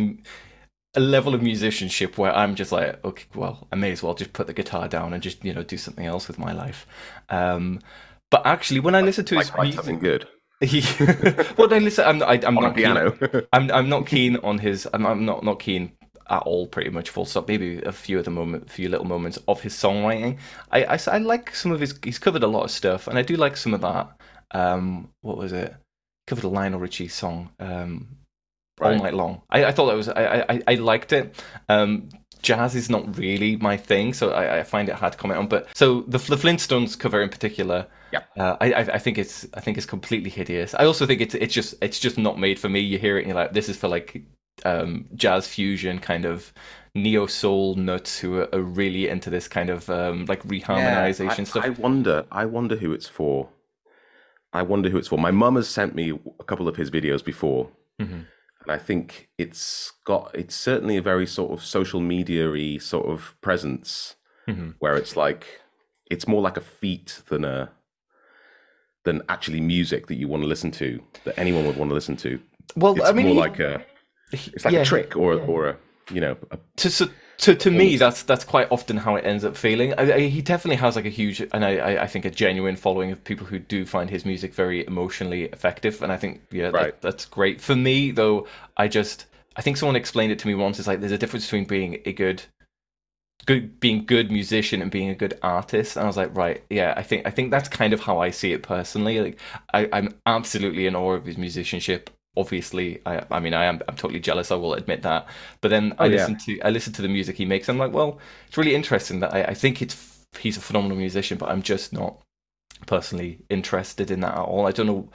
[0.94, 4.33] a, level of musicianship where I'm just like, okay, well, I may as well just
[4.33, 6.87] put the guitar down and just you know do something else with my life.
[7.29, 7.81] Um,
[8.31, 10.29] but actually, when I listen to his Like music, something good
[10.61, 10.83] he,
[11.57, 13.46] well, no, listen, I'm, I, I'm on a not keen- piano.
[13.53, 14.88] I'm I'm not keen on his.
[14.92, 15.92] I'm, I'm not not keen
[16.29, 16.66] at all.
[16.66, 17.46] Pretty much full stop.
[17.46, 20.38] Maybe a few of the moment, few little moments of his songwriting.
[20.72, 21.98] I, I, I like some of his.
[22.03, 24.20] He's covered a lot of stuff, and I do like some of that.
[24.51, 25.74] Um, what was it?
[26.27, 27.51] Covered a Lionel Richie song.
[27.61, 28.16] Um,
[28.81, 29.03] all Right.
[29.03, 29.43] night long.
[29.51, 30.09] I, I thought that was.
[30.09, 31.35] I, I I liked it.
[31.69, 32.09] Um,
[32.43, 35.49] jazz is not really my thing, so I, I find it hard to comment on.
[35.49, 37.87] But so the, the Flintstones cover in particular.
[38.12, 38.21] Yeah.
[38.38, 40.75] Uh, I, I I think it's I think it's completely hideous.
[40.75, 42.81] I also think it's it's just it's just not made for me.
[42.81, 44.23] You hear it and you're like, this is for like
[44.64, 46.53] um, jazz fusion kind of
[46.95, 51.45] neo soul nuts who are, are really into this kind of um, like reharmonization I,
[51.45, 51.64] stuff.
[51.64, 52.25] I wonder.
[52.33, 53.49] I wonder who it's for.
[54.53, 55.19] I wonder who it's for.
[55.19, 57.69] My mum has sent me a couple of his videos before,
[58.01, 58.25] Mhm.
[58.62, 60.31] And I think it's got.
[60.35, 64.16] It's certainly a very sort of social media-y sort of presence,
[64.49, 64.75] Mhm.
[64.79, 65.61] where it's like
[66.11, 67.71] it's more like a feat than a
[69.05, 72.16] than actually music that you want to listen to that anyone would want to listen
[72.16, 72.38] to.
[72.77, 73.85] Well, It's I mean, more he- like a
[74.33, 75.77] it's like yeah, a trick or or a
[76.11, 79.44] you know a, to so, to to me that's that's quite often how it ends
[79.44, 79.94] up feeling.
[79.94, 82.77] I, I, he definitely has like a huge and I, I I think a genuine
[82.77, 86.70] following of people who do find his music very emotionally effective and i think yeah
[86.70, 86.94] Right.
[86.94, 87.61] that, that's great.
[87.61, 88.46] For me though
[88.77, 91.46] i just i think someone explained it to me once it's like there's a difference
[91.46, 92.42] between being a good
[93.46, 96.92] good being good musician and being a good artist and i was like right yeah
[96.96, 99.38] i think i think that's kind of how i see it personally like
[99.72, 103.96] I, i'm absolutely in awe of his musicianship obviously i i mean i am i'm
[103.96, 105.27] totally jealous i will admit that
[105.61, 106.31] but then i Oh, yeah.
[106.31, 109.20] listen to i listen to the music he makes i'm like well it's really interesting
[109.20, 112.20] that i, I think it's he's a phenomenal musician but i'm just not
[112.87, 115.11] personally interested in that at all i don't know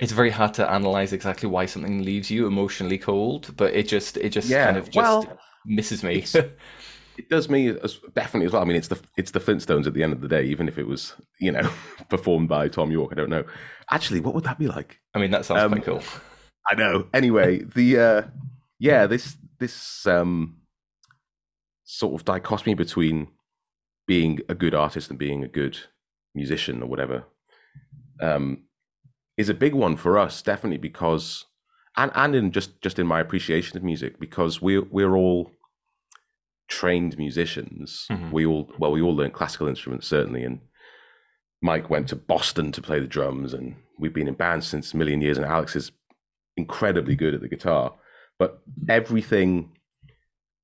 [0.00, 4.16] it's very hard to analyze exactly why something leaves you emotionally cold but it just
[4.18, 6.28] it just Yeah, kind of just well, misses me
[7.16, 8.62] it does me as, definitely as well.
[8.62, 10.78] I mean, it's the it's the Flintstones at the end of the day, even if
[10.78, 11.70] it was you know
[12.08, 13.12] performed by Thom Yorke.
[13.12, 13.44] I don't know.
[13.90, 15.00] Actually, what would that be like?
[15.14, 16.02] I mean, that sounds Um, quite cool.
[16.68, 17.06] I know.
[17.14, 18.22] Anyway, the uh
[18.78, 20.56] yeah, this this um
[21.84, 23.28] sort of dichotomy between
[24.06, 25.78] being a good artist and being a good
[26.34, 27.24] musician or whatever
[28.22, 28.62] um
[29.36, 31.46] is a big one for us definitely because
[31.96, 35.50] and and in just just in my appreciation of music because we're we're all
[36.68, 38.30] trained musicians Mhm.
[38.30, 40.60] we all well we all learn classical instruments certainly and
[41.62, 44.96] Mike went to Boston to play the drums and we've been in bands since a
[44.96, 45.90] million years and Alex is
[46.60, 47.94] incredibly good at the guitar
[48.38, 49.70] but everything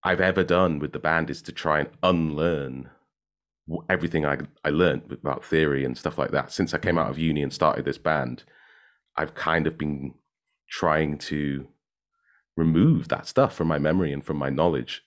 [0.02, 2.90] I've ever done with the band is to try and unlearn
[3.90, 6.52] everything I I learned about theory and stuff like that.
[6.52, 8.44] Since I came out of uni and started this band,
[9.16, 10.14] I've kind of been
[10.70, 11.66] trying to
[12.56, 15.02] remove that stuff from my memory and from my knowledge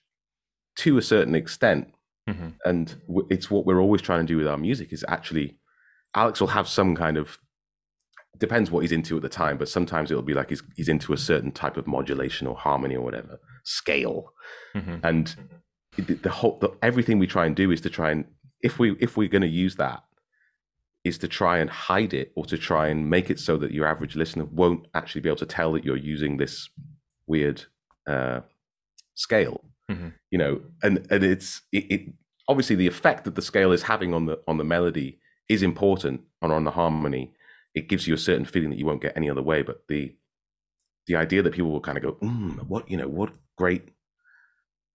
[0.76, 1.92] to a certain extent.
[2.28, 2.54] Mhm.
[2.64, 3.00] And
[3.30, 5.58] it's what we're always trying to do with our music is actually
[6.14, 7.38] Alex will have some kind of
[8.38, 11.12] depends what he's into at the time, but sometimes it'll be like he's he's into
[11.12, 14.32] a certain type of modulation or harmony or whatever scale
[14.74, 15.00] Mhm.
[15.04, 15.36] and
[15.98, 18.24] it- the whole the, everything we try and do is to try and
[18.62, 20.02] if we if we're going to use that
[21.04, 23.86] is to try and hide it or to try and make it so that your
[23.86, 26.68] average listener won't actually be able to tell that you're using this
[27.26, 27.64] weird
[28.06, 28.40] uh
[29.14, 30.14] scale Mhm.
[30.30, 32.12] you know and and it's it, it
[32.48, 36.22] obviously the effect that the scale is having on the on the melody is important
[36.40, 37.34] and on the harmony
[37.74, 40.14] it gives you a certain feeling that you won't get any other way but the
[41.06, 43.88] the idea that people will kind of go mm, what you know what great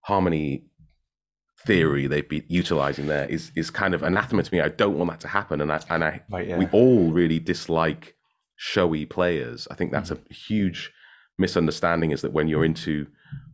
[0.02, 0.64] harmony
[1.66, 5.10] theory they've been utilizing there is is kind of anathema to me i don't want
[5.10, 6.58] that to happen and i and i Right, yeah.
[6.58, 8.14] we all really dislike
[8.56, 10.92] showy players i think that's a huge
[11.38, 13.06] misunderstanding is that when you're into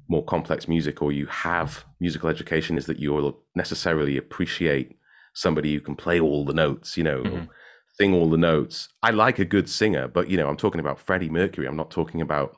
[0.09, 4.97] more complex music or you have musical education is that you'll necessarily appreciate
[5.33, 7.49] somebody who can play all the notes you know Mhm.
[7.95, 8.89] Sing all the notes.
[9.03, 11.67] I like a good singer but you know i'm talking about freddie mercury.
[11.67, 12.57] I'm not talking about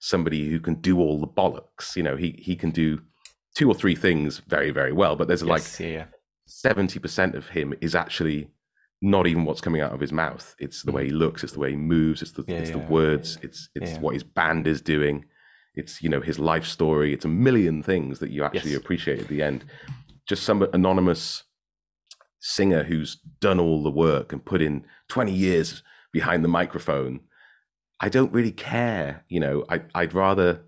[0.00, 1.96] somebody who can do all the bollocks.
[1.96, 3.00] You know he he can do
[3.54, 6.04] two or three things very very well but there's like Yes, yeah.
[6.48, 8.48] 70% of him is actually
[9.02, 10.54] not even what's coming out of his mouth.
[10.58, 11.06] It's the way mm.
[11.06, 12.88] he looks it's the way he moves it's the, Yeah, it's the yeah.
[12.88, 15.24] words it's it's what his band is doing.
[15.74, 17.12] It's you know his life story.
[17.12, 18.80] It's a million things that you actually Yes.
[18.80, 19.64] appreciate at the end.
[20.26, 21.44] Just some anonymous
[22.40, 27.20] singer who's done all the work and put in 20 years behind the microphone
[28.00, 29.64] i don't really care you know?
[29.68, 30.62] I, i'd rather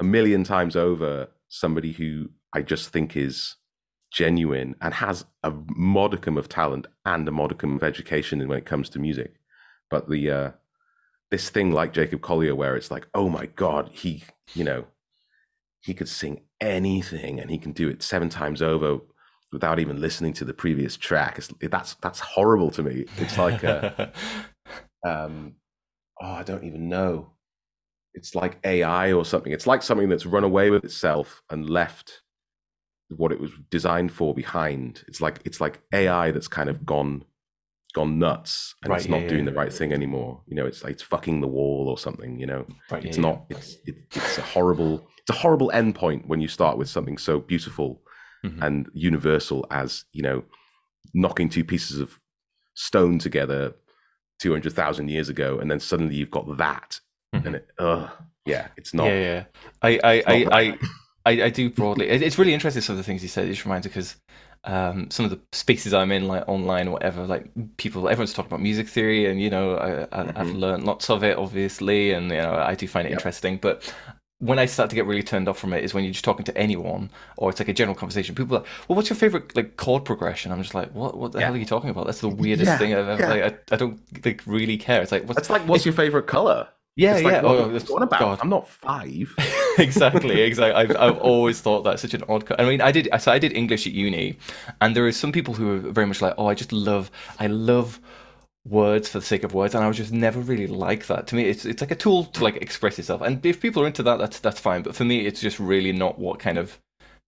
[0.00, 3.56] a million times over somebody who i just think is
[4.10, 8.88] genuine and has a modicum of talent and a modicum of education when it comes
[8.90, 9.34] to music.
[9.90, 10.50] But the uh
[11.30, 14.86] this thing like jacob collier where it's like oh my god he you know
[15.80, 19.00] he could sing anything and he can do it seven times over
[19.52, 21.38] without even listening to the previous track.
[21.38, 23.06] It's, that's that's horrible to me.
[23.16, 24.06] It's like uh,
[25.06, 25.54] um
[26.20, 27.30] oh i don't even know.
[28.14, 29.52] It's like ai or something.
[29.52, 32.22] It's like something that's run away with itself and left
[33.08, 35.04] what it was designed for behind.
[35.08, 37.24] It's like it's like ai that's kind of gone
[37.94, 39.50] gone nuts and Right, it's not yeah, doing yeah.
[39.50, 40.42] the right thing anymore.
[40.46, 42.66] You know it's like it's fucking the wall or something you know?
[42.90, 46.48] Right, it's yeah, not it's it, it's a horrible it's a horrible endpoint when you
[46.48, 48.02] start with something so beautiful
[48.42, 48.62] Mhm.
[48.62, 50.44] and universal as you know
[51.14, 52.18] knocking two pieces of
[52.74, 53.74] stone together
[54.40, 57.00] 200,000 years ago and then suddenly you've got that
[57.34, 57.44] Mhm.
[57.46, 58.08] and it uh
[58.44, 59.44] yeah it's not Yeah, yeah.
[59.82, 60.78] I, I, I, I,
[61.26, 62.08] I, I do broadly.
[62.08, 63.46] It's really interesting some of the things you said.
[63.46, 64.16] It just reminds me because
[64.64, 68.48] um, some of the spaces I'm in, like online or whatever, like people, everyone's talking
[68.50, 70.54] about music theory, and you know, I, I, I've Mhm.
[70.54, 73.12] learned lots of it, obviously, and you know, I do find it Yep.
[73.12, 73.58] interesting.
[73.58, 73.92] But
[74.40, 76.44] when I start to get really turned off from it is when you're just talking
[76.44, 78.34] to anyone, or it's like a general conversation.
[78.34, 81.16] People are like, "Well, what's your favorite like chord progression?" I'm just like, "What?
[81.18, 81.46] What the Yeah.
[81.46, 82.06] hell are you talking about?
[82.06, 83.22] That's the weirdest Yeah, thing I've ever.
[83.22, 83.44] yeah.
[83.46, 85.02] Like, I, I don't like really care.
[85.02, 87.42] It's like, what's that's like what's your favorite color yeah, it's like, yeah.
[87.42, 88.38] what, oh, what's going about God.
[88.42, 89.32] i'm not five
[89.78, 90.74] exactly, exactly.
[90.74, 92.44] I've, I've always thought that's such an odd.
[92.44, 93.08] Co- I mean, I did.
[93.20, 94.36] So I did English at uni,
[94.80, 97.46] and there are some people who are very much like, oh, I just love, I
[97.46, 98.00] love
[98.68, 101.26] words for the sake of words, and I was just never really like that.
[101.28, 103.86] To me, it's it's like a tool to like express yourself, and if people are
[103.86, 104.82] into that, that's that's fine.
[104.82, 106.78] But for me, it's just really not what kind of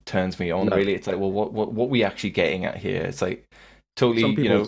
[0.07, 0.67] turns me on.
[0.67, 0.77] No.
[0.77, 3.03] Really, it's like, well, what what what we actually getting at here?
[3.03, 3.49] It's like
[3.97, 4.67] totally, some you people know,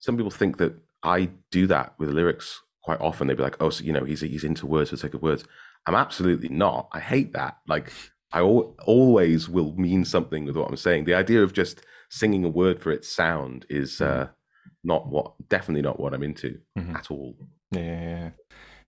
[0.00, 3.70] some people think that i do that with lyrics quite often they'd be like oh
[3.70, 5.44] so you know he's he's into words for the sake of words
[5.86, 7.92] i'm absolutely not i hate that like
[8.32, 12.44] i al- always will mean something with what i'm saying the idea of just singing
[12.44, 14.28] a word for its sound is uh
[14.84, 16.94] not what definitely not what i'm into Mhm.
[16.94, 17.34] at all
[17.72, 18.30] Yeah,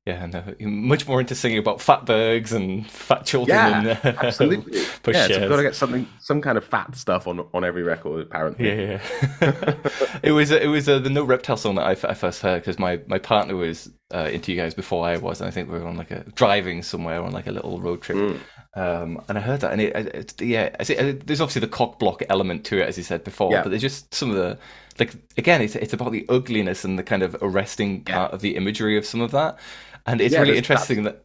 [0.05, 3.57] yeah, no, much more into singing about fatbergs and fat children.
[3.57, 4.83] Yeah, and, uh, absolutely.
[5.05, 7.63] push yeah, so we've got to get something, some kind of fat stuff on on
[7.65, 8.67] every record, apparently.
[8.69, 9.01] Yeah,
[9.41, 9.75] yeah.
[10.25, 13.01] it was it was uh, the No Reptiles song that I first heard because my,
[13.07, 15.87] my partner was uh, into you guys before I was, and I think we were
[15.87, 18.39] on like a driving somewhere on like a little road trip, Mm.
[18.77, 21.69] um, and I heard that, and it, it, it- yeah, I see, there's obviously the
[21.69, 23.63] cock block element to it, as you said before, Yeah.
[23.63, 24.59] but there's just some of the
[24.99, 28.15] like again, it's it's about the ugliness and the kind of arresting Yeah.
[28.17, 29.59] part of the imagery of some of that,
[30.07, 31.25] and it's Yeah, really interesting that.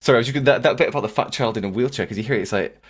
[0.00, 2.18] Sorry, I was just, that that bit about the fat child in a wheelchair because
[2.18, 2.80] you hear it, it's like.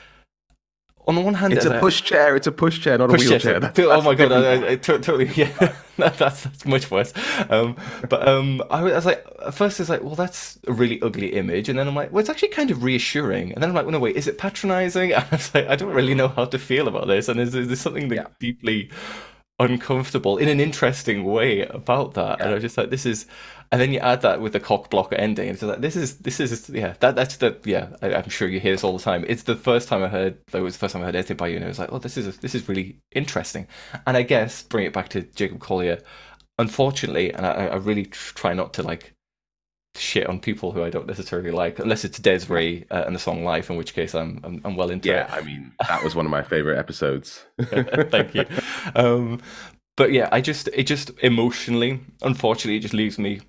[1.06, 2.34] On the one hand, It's a like- push chair.
[2.34, 3.38] It's a push chair, not a wheelchair.
[3.38, 3.60] chair.
[3.60, 4.32] That's- oh my god!
[4.32, 5.26] I, I, I totally.
[5.36, 5.50] Yeah,
[5.98, 7.12] that, that's that's much worse.
[7.50, 7.76] Um,
[8.08, 10.98] but um, I was, I was like, at first it's like, well, that's a really
[11.02, 13.52] ugly image, and then I'm like, well, it's actually kind of reassuring.
[13.52, 15.12] And then I'm like, well, no, wait, is it patronising?
[15.14, 17.54] And I was like, I don't really know how to feel about this, and is,
[17.54, 18.28] is there's something Yeah.
[18.40, 18.90] deeply
[19.58, 22.40] uncomfortable in an interesting way about that.
[22.40, 23.26] And I was just like, this is.
[23.72, 26.18] And then you add that with the cock block ending, and so like this is
[26.18, 29.02] this is yeah that that's the yeah I, I'm sure you hear this all the
[29.02, 29.24] time.
[29.26, 31.48] It's the first time I heard that was the first time I heard anything by
[31.48, 33.66] you, and I was like, oh, this is this is really interesting.
[34.06, 36.00] And I guess bring it back to Jacob Collier.
[36.56, 39.14] Unfortunately, and I, I really try not to like
[39.96, 43.44] shit on people who I don't necessarily like, unless it's Des'ree uh, and the song
[43.44, 45.32] Life, in which case I'm I'm, I'm well into Yeah, it.
[45.32, 47.44] I mean, that was one of my favorite episodes.
[47.62, 48.44] Thank you.
[48.94, 49.40] Um,
[49.96, 53.40] but yeah, I just it just emotionally, unfortunately, it just leaves me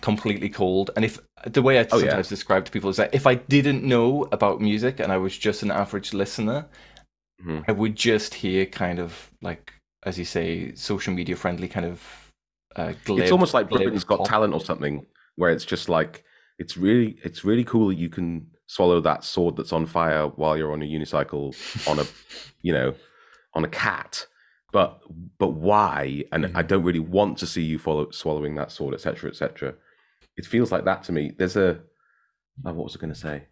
[0.00, 0.90] completely cold.
[0.96, 2.04] And if the way I Oh, yeah.
[2.04, 5.36] sometimes describe to people is that if I didn't know about music and I was
[5.36, 6.66] just an average listener,
[7.44, 7.64] Mhm.
[7.66, 9.72] I would just hear kind of like,
[10.04, 12.00] as you say, social media friendly kind of.
[12.76, 14.28] Uh, glib, it's almost like Britain's Got pop.
[14.28, 15.04] Talent or something,
[15.36, 16.24] where it's just like
[16.58, 20.56] it's really it's really cool that you can swallow that sword that's on fire while
[20.56, 21.54] you're on a unicycle
[21.88, 22.04] on a
[22.62, 22.94] you know
[23.54, 24.26] on a cat.
[24.72, 25.00] But
[25.38, 26.24] but why?
[26.32, 26.56] And Mm-hmm.
[26.56, 29.74] I don't really want to see you follow swallowing that sword, etc., etc.
[30.36, 31.32] It feels like that to me.
[31.36, 31.80] There's a
[32.64, 33.44] oh, what was I going to say?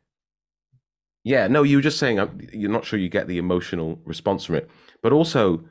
[1.22, 4.46] Yeah, no, you were just saying uh, you're not sure you get the emotional response
[4.46, 4.70] from it,
[5.02, 5.64] but also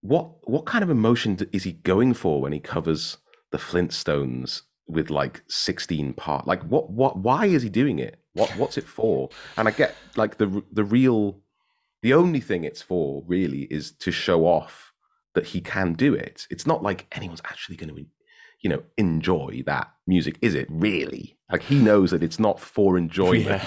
[0.00, 3.16] what what kind of emotion is he going for when he covers
[3.50, 6.46] the Flintstones with like 16 part?
[6.46, 8.18] Like what what why is he doing it?
[8.32, 9.28] What what's it for?
[9.56, 11.40] And I get like the the real
[12.02, 14.92] the only thing it's for really is to show off
[15.34, 16.46] that he can do it.
[16.50, 18.06] It's not like anyone's actually going to
[18.60, 21.36] you know enjoy that music, is it really?
[21.50, 23.62] Like he knows that it's not for enjoyment.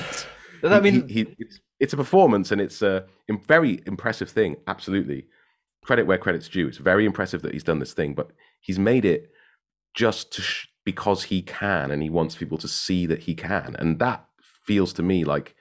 [0.64, 3.06] I mean, he, he- it's, it's a performance and it's a
[3.48, 4.58] very impressive thing.
[4.68, 5.26] Absolutely,
[5.84, 6.68] credit where credit's due.
[6.68, 9.32] It's very impressive that he's done this thing, but he's made it
[9.96, 13.76] just to sh- because he can, and he wants people to see that he can,
[13.80, 14.26] and that
[14.66, 15.56] feels to me like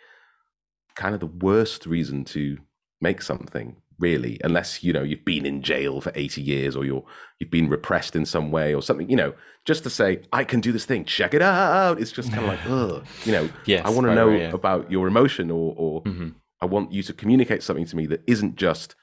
[0.94, 2.58] kind of the worst reason to
[3.00, 7.04] make something really unless you know you've been in jail for 80 years or you're
[7.38, 9.32] you've been repressed in some way or something you know
[9.66, 12.48] just to say i can do this thing check it out it's just kind of
[12.48, 14.50] like ugh you know Yes, i want to know yeah.
[14.52, 16.34] about your emotion or or Mhm.
[16.62, 18.94] i want you to communicate something to me that isn't just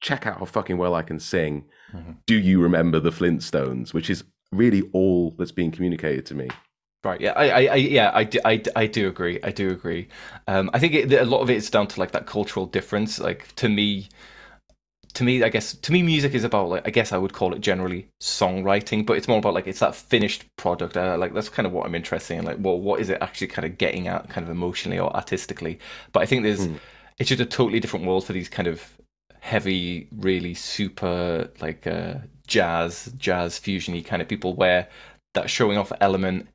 [0.00, 2.16] check out how fucking well i can sing Mhm.
[2.26, 4.22] do you remember the flintstones which is
[4.52, 6.48] really all that's being communicated to me
[7.06, 7.20] Right.
[7.20, 7.32] Yeah.
[7.36, 7.50] I.
[7.50, 7.66] I.
[7.66, 8.10] I yeah.
[8.12, 8.62] I do, I.
[8.74, 9.38] I do agree.
[9.44, 10.08] I do agree.
[10.48, 10.70] Um.
[10.74, 13.20] I think it, a lot of it is down to like that cultural difference.
[13.20, 14.08] Like to me,
[15.14, 17.54] to me, I guess to me, music is about like I guess I would call
[17.54, 20.96] it generally songwriting, but it's more about like it's that finished product.
[20.96, 22.44] Uh, like that's kind of what I'm interested in.
[22.44, 25.78] Like, well, what is it actually kind of getting at, kind of emotionally or artistically?
[26.12, 26.66] But I think there's
[27.18, 28.95] it's just a totally different world for these kind of
[29.46, 32.14] heavy, really super like uh,
[32.48, 34.88] jazz, jazz fusiony kind of people, where
[35.34, 36.48] that showing off element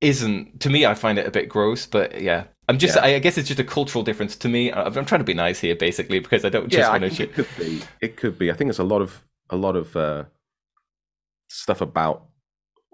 [0.00, 0.86] isn't to me.
[0.86, 2.44] I find it a bit gross, but yeah.
[2.68, 2.94] I'm just.
[2.96, 3.02] Yeah.
[3.02, 4.70] I, I guess it's just a cultural difference to me.
[4.72, 7.10] I'm I'm trying to be nice here, basically, because I don't just yeah, want to.
[7.10, 7.82] think Sh- it could be.
[8.00, 8.50] It could be.
[8.50, 10.24] I think there's a lot of a lot of uh,
[11.48, 12.27] stuff about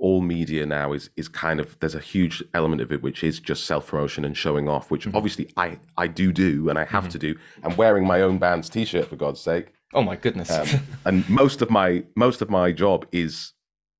[0.07, 3.41] all media now is is kind of there's a huge element of it which is
[3.51, 5.17] just self promotion and showing off, which Mm-hmm.
[5.17, 7.31] obviously I I do do and I have to do.
[7.65, 10.51] I'm wearing my own band's t-shirt for God's sake, oh my goodness.
[10.51, 10.69] um,
[11.07, 13.53] and most of my most of my job is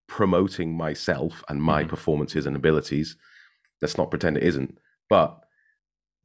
[0.07, 1.89] promoting myself and my Mm-hmm.
[1.95, 3.17] performances and abilities.
[3.83, 4.79] Let's not pretend it isn't,
[5.09, 5.41] but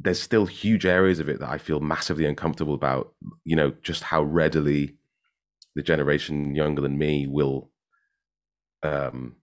[0.01, 3.13] there's still huge areas of it that I feel massively uncomfortable about.
[3.45, 4.97] You know, just how readily
[5.75, 7.69] the generation younger than me will
[8.83, 9.35] um,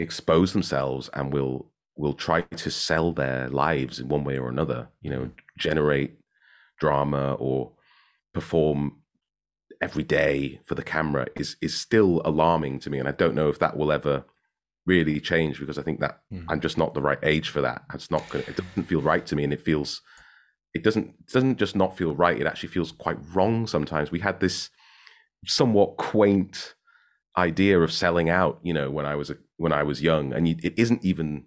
[0.00, 4.88] expose themselves and will will try to sell their lives in one way or another.
[5.00, 6.18] You know, generate
[6.78, 7.72] drama or
[8.34, 8.98] perform
[9.80, 13.48] every day for the camera is is still alarming to me, and I don't know
[13.48, 14.24] if that will ever
[14.86, 16.44] really change because I think that Mm.
[16.48, 17.82] I'm just not the right age for that.
[17.94, 20.02] It's not gonna, it doesn't feel right to me, and it feels
[20.74, 22.40] it doesn't it doesn't just not feel right.
[22.40, 24.10] It actually feels quite wrong sometimes.
[24.10, 24.70] We had this
[25.46, 26.74] somewhat quaint
[27.36, 30.46] idea of selling out, you know, when I was a, when I was young, and
[30.48, 31.46] you, it isn't even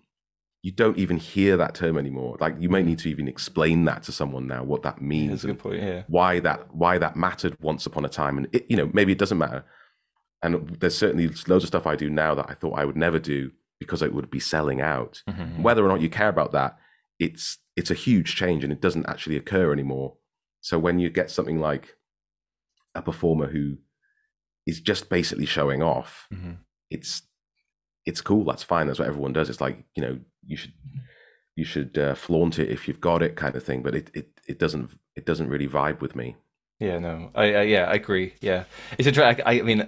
[0.61, 2.35] you don't even hear that term anymore.
[2.41, 5.43] Like you may need to even explain that to someone now what that That's means
[5.45, 5.81] a good and point.
[5.81, 6.03] Yeah.
[6.07, 8.37] why that why that mattered once upon a time.
[8.37, 9.63] And it, you know, maybe it doesn't matter.
[10.43, 13.19] And there's certainly loads of stuff I do now that I thought I would never
[13.19, 15.23] do because it would be selling out.
[15.29, 15.61] Mhm.
[15.61, 16.77] Whether or not you care about that,
[17.19, 20.17] it's it's a huge change and it doesn't actually occur anymore.
[20.59, 21.95] So when you get something like
[22.95, 23.77] a performer who
[24.65, 26.57] is just basically showing off, Mhm.
[26.89, 27.21] it's
[28.05, 28.43] it's cool.
[28.43, 28.87] That's fine.
[28.87, 29.49] That's what everyone does.
[29.49, 30.73] It's like you know you should
[31.55, 33.81] you should uh, flaunt it if you've got it, kind of thing.
[33.81, 36.35] But it it it doesn't it doesn't really vibe with me.
[36.79, 38.33] Yeah, no, I, I yeah, I agree.
[38.41, 38.63] Yeah,
[38.97, 39.41] it's a drag.
[39.45, 39.85] I, mean,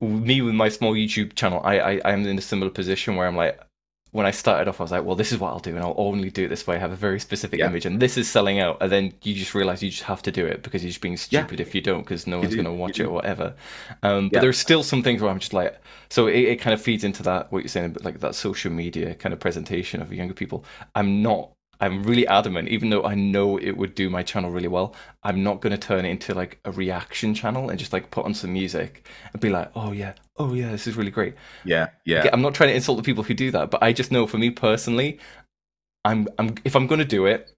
[0.00, 3.36] me with my small YouTube channel, I, I I'm in a similar position where I'm
[3.36, 3.58] like,
[4.12, 5.94] when I started off, I was like, well, this is what I'll do, and I'll
[5.96, 6.76] only do it this way.
[6.76, 7.66] I have a very specific Yeah.
[7.66, 8.78] image, and this is selling out.
[8.80, 11.14] And then you just realize you just have to do it because you're just being
[11.30, 11.44] Yeah.
[11.44, 13.54] stupid if you don't, because no You one's going to watch it or whatever.
[14.02, 14.40] Um, but Yeah.
[14.40, 17.22] there's still some things where I'm just like, so it, it kind of feeds into
[17.24, 20.64] that what you're saying, but like that social media kind of presentation of younger people.
[20.94, 21.52] I'm not.
[21.82, 24.94] I'm really adamant, even though I know it would do my channel really well.
[25.22, 28.26] I'm not going to turn it into like a reaction channel and just like put
[28.26, 31.34] on some music and be like, oh yeah, oh yeah, this is really great.
[31.64, 34.10] Yeah, yeah, I'm not trying to insult the people who do that, but I just
[34.10, 35.18] know for me personally,
[36.04, 37.50] I'm I'm if I'm going to do it,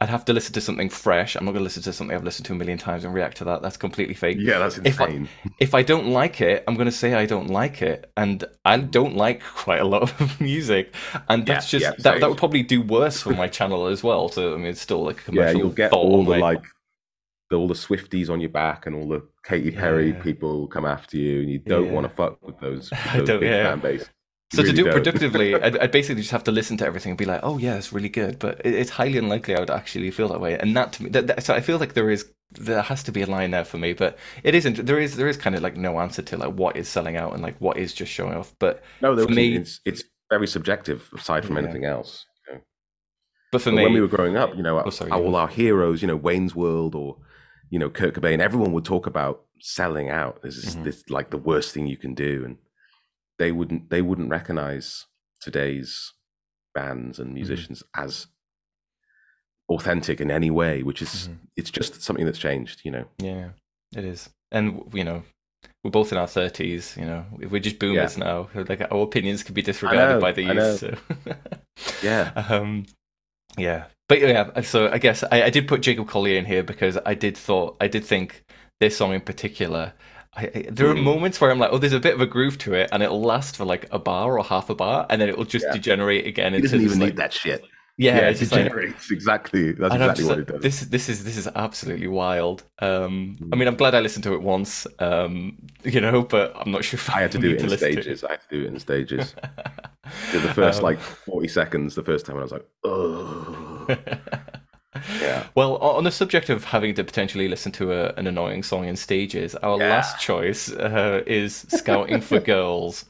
[0.00, 1.34] I'd have to listen to something fresh.
[1.34, 3.38] I'm not going to listen to something I've listened to a million times and react
[3.38, 3.62] to that.
[3.62, 4.36] That's completely fake.
[4.40, 4.58] yeah.
[4.60, 5.28] That's If I- insane.
[5.58, 8.76] If I don't like it, I'm going to say I don't like it, and I
[8.78, 10.94] don't like quite a lot of music,
[11.28, 14.04] and that's Yeah, just yeah, that that would probably do worse for my channel as
[14.04, 14.28] well.
[14.28, 15.58] So I mean, it's still like a yeah, commercial.
[15.60, 16.62] you'll get all the like
[17.56, 20.22] all the Swifties on your back and all the Katy Perry Yeah.
[20.22, 21.92] people come after you, and you don't Yeah.
[21.92, 23.70] want to fuck with those, with I those don't- big yeah.
[23.70, 24.08] fan base.
[24.52, 24.94] You So to do it don't.
[24.94, 27.76] productively, I'd, I'd basically just have to listen to everything and be like, "Oh yeah,
[27.76, 30.58] it's really good," but it, it's highly unlikely I would actually feel that way.
[30.58, 33.12] And that to me, that, that- so I feel like there is there has to
[33.12, 34.86] be a line there for me, but it isn't.
[34.86, 37.34] There is there is kind of like no answer to like what is selling out
[37.34, 38.54] and like what is just showing off.
[38.58, 41.64] But no, there for me- it's it's very subjective aside from Yeah.
[41.64, 42.24] anything else.
[42.48, 42.60] you know.
[43.52, 45.38] but for But me, when we were growing up, you know, Oh, sorry, all yeah.
[45.40, 47.16] our heroes, you know, Wayne's World or
[47.70, 50.42] you know Kurt Cobain, everyone would talk about selling out.
[50.42, 50.84] This is Mhm.
[50.84, 52.58] this like the worst thing you can do, and
[53.38, 55.06] they wouldn't they wouldn't recognize
[55.40, 56.12] today's
[56.74, 57.22] bands Mm-hmm.
[57.26, 58.26] and musicians as
[59.68, 61.38] authentic in any way, which is Mhm.
[61.56, 62.82] it's just something that's changed.
[62.84, 63.50] You know, yeah,
[63.96, 65.22] it is, and you know.
[65.82, 67.24] We're both in our thirties, you know.
[67.32, 68.48] We're just boomers now.
[68.54, 70.78] Like our opinions can be disregarded know, by the youth.
[70.78, 70.96] So.
[72.02, 72.86] yeah, Um,
[73.56, 74.60] yeah, but yeah.
[74.62, 77.76] So I guess I, I did put Jacob Collier in here because I did thought
[77.80, 78.44] I did think
[78.80, 79.92] this song in particular.
[80.36, 81.02] I, I, there are Mm.
[81.02, 83.20] moments where I'm like, oh, there's a bit of a groove to it, and it'll
[83.22, 85.72] last for like a bar or half a bar, and then it'll just Yeah.
[85.72, 86.52] degenerate again.
[86.52, 87.64] he into doesn't even like- need that shit.
[88.00, 89.72] Yeah, Yeah, it just like, degenerates exactly.
[89.72, 90.62] That's exactly what like, it does.
[90.62, 92.62] This this is this is absolutely wild.
[92.78, 93.58] Um, I Mm.
[93.58, 96.98] mean, I'm glad I listened to it once, um, you know, but I'm not sure
[96.98, 98.22] if I had to do it in stages.
[98.22, 99.34] I had to do it in stages.
[100.32, 105.46] The first Um, like forty seconds the first time, I was like, oh, yeah.
[105.54, 108.96] Well, on the subject of having to potentially listen to a, an annoying song in
[108.96, 109.90] stages, our Yeah.
[109.90, 113.04] last choice uh, is "Scouting for Girls."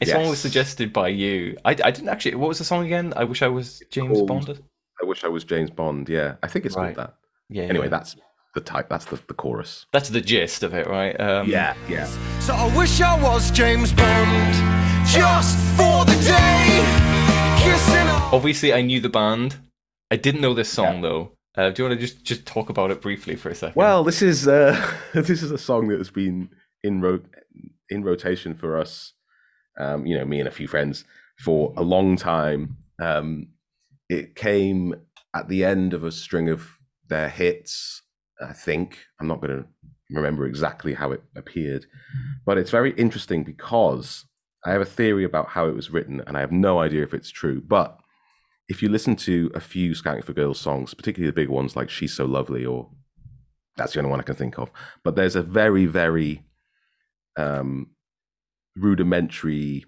[0.00, 1.56] A song was suggested by you.
[1.64, 2.34] I, I didn't actually.
[2.36, 3.12] What was the song again?
[3.16, 4.62] I wish I was James called- Bond.
[5.02, 6.08] I wish I was James Bond.
[6.08, 6.94] Yeah, I think it's Right.
[6.94, 7.14] called that.
[7.48, 7.64] Yeah.
[7.64, 7.90] Anyway, yeah.
[7.90, 8.16] that's
[8.54, 8.88] the type.
[8.88, 9.86] That's the, the chorus.
[9.92, 11.18] that's the gist of it, right?
[11.20, 12.06] Um, yeah, yeah.
[12.40, 14.54] So I wish I was James Bond
[15.08, 16.84] just for the day.
[17.58, 18.08] Kissing.
[18.32, 19.56] Obviously, I knew the band.
[20.10, 21.32] I didn't know this song though.
[21.56, 23.76] Uh, do you want to just just talk about it briefly for a second?
[23.76, 24.80] Well, this is uh,
[25.14, 26.50] this is a song that has been
[26.82, 27.22] in ro-
[27.90, 29.12] in rotation for us.
[29.78, 31.04] Um, you know, me and a few friends
[31.38, 32.76] for a long time.
[33.00, 33.48] Um,
[34.08, 34.94] it came
[35.34, 36.78] at the end of a string of
[37.08, 38.02] their hits.
[38.40, 39.68] I think I'm not going to
[40.10, 41.86] remember exactly how it appeared,
[42.46, 44.24] but it's very interesting because
[44.64, 47.14] I have a theory about how it was written, and I have no idea if
[47.14, 47.60] it's true.
[47.60, 47.98] But
[48.68, 51.90] if you listen to a few Scouting for Girls songs, particularly the big ones like
[51.90, 52.90] "She's So Lovely" or
[53.76, 54.70] that's the only one I can think of.
[55.04, 56.44] But there's a very, very
[57.36, 57.90] um,
[58.76, 59.84] rudimentary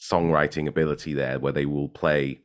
[0.00, 2.40] songwriting ability there where they will play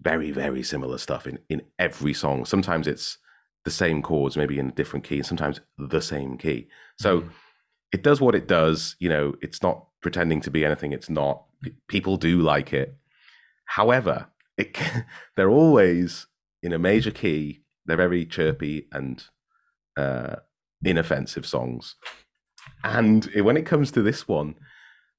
[0.00, 2.44] very, very similar stuff in, in every song.
[2.44, 3.18] Sometimes it's
[3.64, 6.68] the same chords, maybe in a different key, and sometimes the same key.
[6.98, 7.30] So Mhm.
[7.92, 8.96] it does what it does.
[8.98, 11.44] You know, it's not pretending to be anything it's not.
[11.88, 12.96] People do like it.
[13.64, 14.26] However,
[14.56, 14.76] it,
[15.36, 16.26] they're always
[16.62, 17.62] in a major key.
[17.86, 19.22] They're very chirpy and
[19.96, 20.36] uh,
[20.84, 21.96] inoffensive songs.
[22.82, 24.54] And when it comes to this one,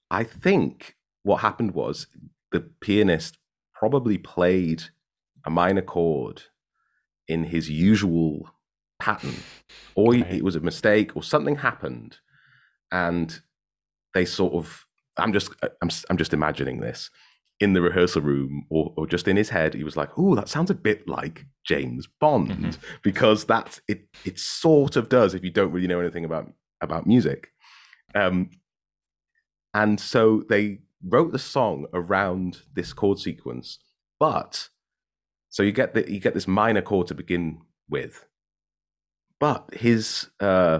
[0.09, 2.07] I think what happened was
[2.51, 3.37] the pianist
[3.73, 4.83] probably played
[5.45, 6.43] a minor chord
[7.27, 8.49] in his usual
[8.99, 9.35] pattern,
[9.95, 10.31] or Right.
[10.33, 12.17] it was a mistake, or something happened,
[12.91, 13.41] and
[14.13, 14.85] they sort of.
[15.17, 15.49] I'm just,
[15.81, 17.09] I'm, I'm just imagining this.
[17.59, 20.49] In the rehearsal room or, or just in his head, he was like, "Oh, that
[20.49, 22.77] sounds a bit like James Bond," Mhm.
[23.01, 24.07] because that's it.
[24.25, 26.51] It sort of does if you don't really know anything about
[26.81, 27.49] about music.
[28.13, 28.49] Um,
[29.73, 33.79] and so they wrote the song around this chord sequence,
[34.19, 34.69] but
[35.49, 38.25] so you get the, you get this minor chord to begin with,
[39.39, 40.79] but his uh,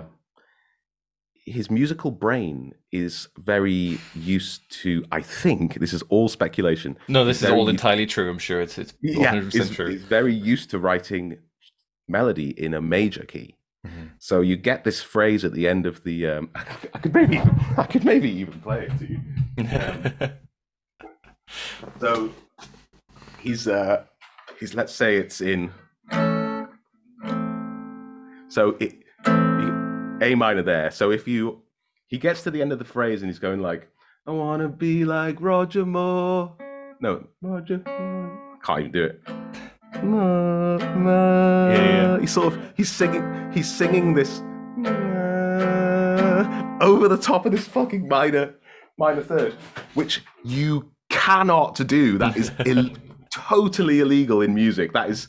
[1.45, 5.05] his musical brain is very used to.
[5.11, 6.97] I think this is all speculation.
[7.07, 8.29] No, this is all entirely true.
[8.29, 9.87] I'm sure it's it's 100 Yeah, is, true.
[9.87, 11.37] is very used to writing
[12.07, 13.55] melody in a major key.
[13.85, 14.09] Mhm.
[14.17, 16.27] So you get this phrase at the end of the.
[16.27, 17.39] Um, I could maybe,
[17.77, 20.29] I could maybe even play it to you.
[21.99, 22.31] So
[23.39, 24.03] he's uh
[24.59, 25.71] he's let's say it's in
[28.47, 29.04] so it
[30.21, 30.91] A minor there.
[30.91, 31.61] So if you
[32.07, 33.89] he gets to the end of the phrase and he's going like
[34.27, 36.55] I wanna be like Roger Moore.
[37.01, 38.57] No, Roger Moore.
[38.63, 39.21] Can't even do it.
[39.95, 42.19] Yeah, yeah.
[42.19, 44.39] He's sort of he's singing he's singing this
[46.81, 48.55] over the top of this fucking minor
[48.97, 49.53] minor third,
[49.93, 52.17] which you cannot do.
[52.17, 52.89] That is Ill-
[53.33, 54.93] totally illegal in music.
[54.93, 55.27] That is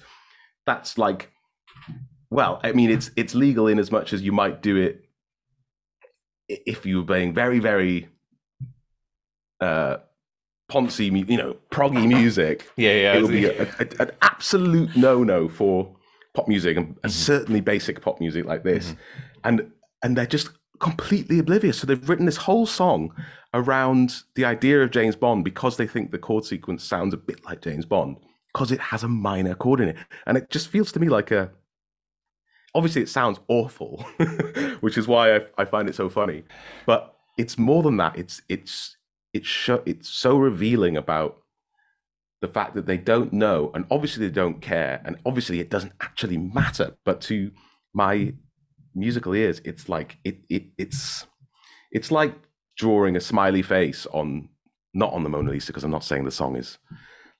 [0.65, 1.31] that's like
[2.31, 5.05] well, I mean it's it's legal in as much as you might do it
[6.49, 8.09] if you were playing very very
[9.61, 9.97] uh
[10.71, 12.69] poncy you know proggy music.
[12.77, 13.15] Yeah, yeah.
[13.15, 15.95] it would be a, a- an absolute no-no for
[16.35, 17.09] pop music and, Mm-hmm.
[17.09, 18.95] certainly basic pop music like this.
[19.45, 19.71] And
[20.03, 20.51] and they're just
[20.81, 21.79] completely oblivious.
[21.79, 23.13] So they've written this whole song
[23.55, 27.43] around the idea of james bond because they think the chord sequence sounds a bit
[27.47, 28.19] like james bond
[28.53, 29.97] because it has a minor chord in it.
[30.27, 31.51] And it just feels to me like a
[32.77, 34.03] obviously it sounds awful
[34.81, 36.45] which is why I, I find it so funny
[36.87, 38.17] but it's more than that.
[38.19, 38.97] It's it's
[39.33, 41.43] it's sho- it's so revealing about
[42.41, 45.93] the fact that they don't know and obviously they don't care and obviously it doesn't
[46.01, 47.51] actually matter but to
[47.95, 48.33] my
[48.95, 51.27] musical ears it's like it, it it's
[51.91, 52.35] it's like
[52.77, 54.49] drawing a smiley face on
[54.93, 56.77] not on the mona lisa because i'm not saying the song is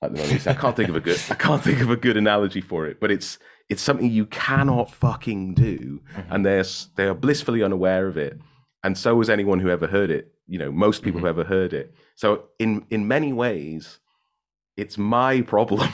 [0.01, 2.17] like the lisa i can't think of a good i can't think of a good
[2.17, 3.37] analogy for it but it's
[3.69, 6.63] it's something you cannot fucking do and they're
[6.95, 8.39] they are blissfully unaware of it
[8.83, 11.73] and so is anyone who ever heard it you know most people who ever heard
[11.73, 13.99] it so in in many ways
[14.75, 15.89] it's my problem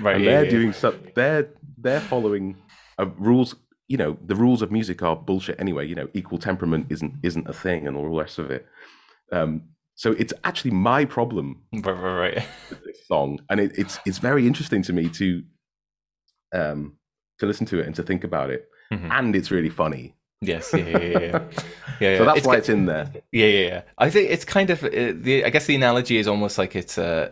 [0.00, 0.16] right.
[0.16, 0.50] and yeah, they're yeah.
[0.50, 2.56] doing so they're they're following
[3.16, 3.54] rules
[3.88, 7.48] you know the rules of music are bullshit anyway you know equal temperament isn't isn't
[7.48, 8.66] a thing and all the rest of it
[9.32, 9.62] um
[10.02, 12.44] so it's actually my problem Right, right, right.
[12.86, 15.26] this song and it, it's it's very interesting to me to
[16.54, 16.96] um
[17.38, 19.10] to listen to it and to think about it Mhm.
[19.18, 21.18] and it's really funny Yes, yeah, yeah, yeah.
[21.18, 21.38] yeah.
[22.00, 23.82] yeah, so that's It's why it's in there Yeah, yeah, yeah.
[23.98, 24.88] I think it's kind of uh,
[25.24, 25.44] the.
[25.44, 27.30] I guess the analogy is almost like it's uh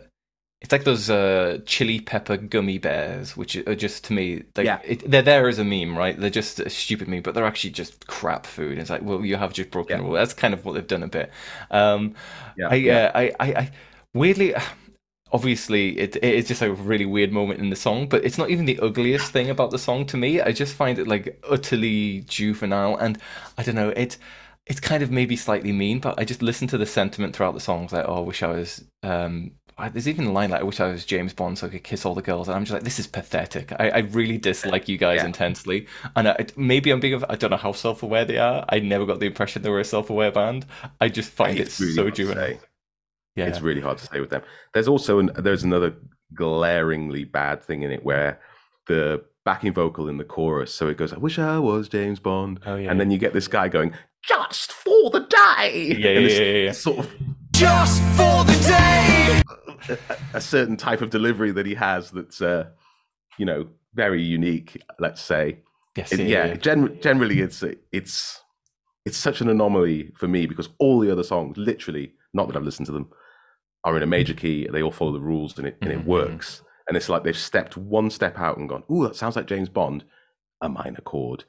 [0.61, 4.79] it's like those uh, chili pepper gummy bears, which are just to me, like, Yeah.
[4.83, 6.19] it, they're there as a meme, right?
[6.19, 8.79] They're just a stupid meme, but they're actually just crap food.
[8.79, 10.03] It's like, well, you have just broken Yeah.
[10.05, 10.13] rule.
[10.13, 11.31] That's kind of what they've done a bit.
[11.69, 12.15] Um,
[12.55, 13.11] yeah, I, yeah.
[13.13, 13.71] uh, I, I, I,
[14.15, 14.55] weirdly,
[15.31, 18.49] obviously, it, it is just a really weird moment in the song, but it's not
[18.49, 20.41] even the ugliest thing about the song to me.
[20.41, 23.19] I just find it like utterly juvenile, and
[23.57, 24.17] I don't know, it,
[24.65, 27.59] it's kind of maybe slightly mean, but I just listen to the sentiment throughout the
[27.59, 28.83] songs, like, oh, I wish I was.
[29.03, 31.69] Um, I, there's even a line like, "I wish I was James Bond so I
[31.69, 34.37] could kiss all the girls," and I'm just like, "This is pathetic." I, I really
[34.37, 35.25] dislike you guys Yeah.
[35.27, 37.23] intensely, and I, maybe I'm being.
[37.29, 38.65] I don't know how self-aware they are.
[38.69, 40.65] I never got the impression they were a self-aware band.
[40.99, 42.57] I just find It's it really so juvenile.
[43.35, 44.41] Yeah, it's really hard to say with them.
[44.73, 45.93] There's also an, there's another
[46.33, 48.41] glaringly bad thing in it where
[48.87, 52.61] the backing vocal in the chorus, so it goes, "I wish I was James Bond,"
[52.65, 56.01] Oh, yeah, and then you get this guy going, "Just for the day," Yeah, And
[56.03, 56.71] yeah, it's yeah, yeah, yeah.
[56.71, 57.13] sort of
[57.51, 59.43] Just for the day.
[59.89, 59.97] A,
[60.35, 62.65] a certain type of delivery that he has that's, uh,
[63.37, 64.81] you know, very unique.
[64.99, 65.59] Let's say,
[65.95, 66.53] yes, It- yeah, yeah.
[66.55, 68.41] Gen- generally, it's it's
[69.05, 72.63] it's such an anomaly for me because all the other songs, literally, not that I've
[72.63, 73.09] listened to them,
[73.83, 74.67] are in a major key.
[74.71, 76.61] They all follow the rules, and it and it works.
[76.87, 79.69] And it's like they've stepped one step out and gone, "Ooh, that sounds like James
[79.69, 80.03] Bond,"
[80.61, 81.43] a minor chord,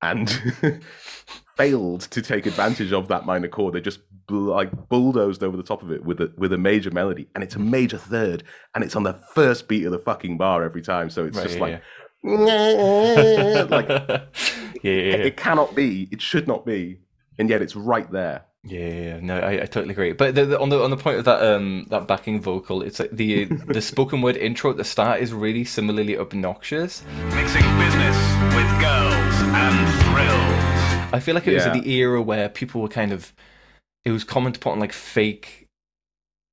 [0.00, 0.28] and
[1.56, 3.74] failed to take advantage of that minor chord.
[3.74, 7.28] They just like bulldozed over the top of it with a with a major melody,
[7.34, 8.42] and it's a major third,
[8.74, 11.10] and it's on the first beat of the fucking bar every time.
[11.10, 11.82] So it's Right, just yeah, like.
[12.24, 13.66] yeah.
[13.70, 13.88] like
[14.82, 15.14] yeah, yeah, yeah.
[15.16, 16.08] it cannot be.
[16.10, 17.00] It should not be,
[17.38, 18.44] and yet it's right there.
[18.64, 19.20] Yeah, yeah, yeah.
[19.20, 20.12] no, I, I totally agree.
[20.12, 23.00] But the, the, on the on the point of that um that backing vocal, it's
[23.00, 27.02] like the the spoken word intro at the start is really similarly obnoxious.
[27.34, 28.16] Mixing business
[28.54, 31.12] with girls and thrills.
[31.14, 31.72] I feel like it was Yeah.
[31.78, 33.32] the era where people were kind of
[34.04, 35.68] it was common to put on like fake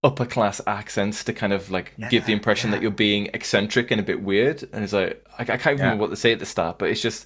[0.03, 3.99] upper class accents to kind of like give the impression that you're being eccentric and
[3.99, 4.63] a bit weird.
[4.71, 5.95] And it's like I, I can't remember Yeah.
[5.95, 7.25] what they say at the start, but it's just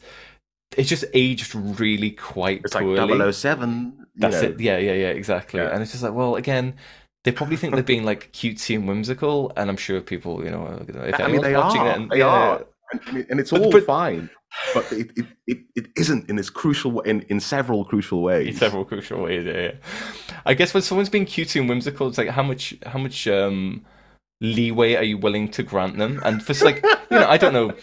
[0.76, 3.32] it's just aged really quite It's like poorly.
[3.32, 4.08] 007.
[4.16, 4.50] That's know.
[4.50, 4.60] it.
[4.60, 5.60] Yeah, yeah, yeah, exactly.
[5.60, 5.70] Yeah.
[5.70, 6.76] And it's just like, well, again,
[7.26, 10.66] they probably think they're being like cutesy and whimsical, and I'm sure people, you know,
[10.88, 11.90] if I mean, they watching are.
[11.92, 12.66] it, and, they yeah, are.
[13.08, 14.30] And, and it's But- all but- fine,
[14.74, 18.48] but it, it, it, it isn't in this crucial in, in several crucial ways.
[18.48, 19.46] in several crucial ways.
[19.46, 19.72] Yeah, yeah.
[20.46, 23.86] I guess when someone's being cutesy and whimsical, it's like how much how much um
[24.42, 26.22] leeway are you willing to grant them?
[26.26, 27.74] And for like, you know, I don't know,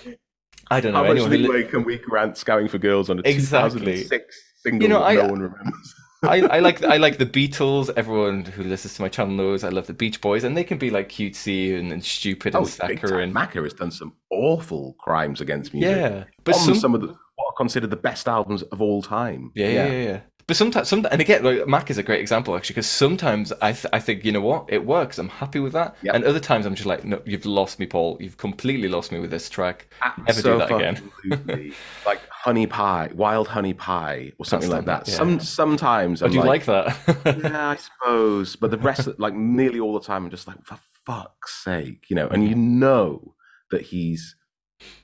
[0.71, 3.19] I don't know How much who li- leeway can we grant Scouting for Girls on
[3.19, 3.81] a Exactly.
[4.05, 5.95] 2006 single You know, I- no one remembers?
[6.23, 7.91] I, I like I like the Beatles.
[7.97, 10.77] Everyone who listens to my channel knows I love the Beach Boys, and they can
[10.77, 12.97] be like cutesy and, and stupid and Oh, time.
[12.97, 13.33] saccharine.
[13.33, 15.97] Macca has done some awful crimes against music.
[15.97, 19.51] Yeah, but some, some of the what are considered the best albums of all time.
[19.55, 20.03] Yeah, yeah, yeah.
[20.03, 20.21] yeah.
[20.51, 23.71] But sometimes, some, and again, like Mac is a great example actually, because sometimes I,
[23.71, 25.17] th- I think, you know what, it works.
[25.17, 25.95] I'm happy with that.
[26.03, 26.13] Yep.
[26.13, 28.17] And other times I'm just like, no, you've lost me, Paul.
[28.19, 29.87] You've completely lost me with this track.
[30.27, 31.73] Never do that again.
[32.05, 35.07] Like honey pie, wild honey pie, or something like that.
[35.07, 35.15] yeah.
[35.15, 36.99] Some sometimes Oh, do you like, that?
[37.45, 38.57] yeah, I suppose.
[38.57, 42.07] But the rest, of, like nearly all the time, I'm just like, for fuck's sake,
[42.11, 42.27] you know.
[42.27, 43.37] And you know
[43.71, 44.35] that he's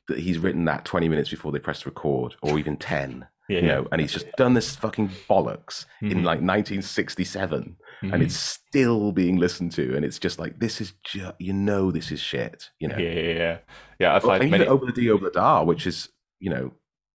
[0.08, 3.28] that he's written that 20 minutes before they press record, or even 10.
[3.48, 3.74] Yeah, you yeah.
[3.74, 6.24] know, and he's just done this fucking bollocks in Mhm.
[6.24, 8.12] like 1967, Mhm.
[8.12, 11.90] and it's still being listened to, and it's just like this is just you know
[11.90, 12.96] this is shit, you know.
[12.98, 13.58] yeah, yeah, yeah.
[14.00, 14.66] Yeah, I've Well, many.
[14.66, 16.08] Ob-La-Di Ob-La-Da, which is
[16.40, 16.72] you know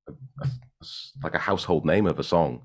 [0.07, 0.11] a,
[0.43, 0.86] a- a
[1.23, 2.63] like a household name of a song,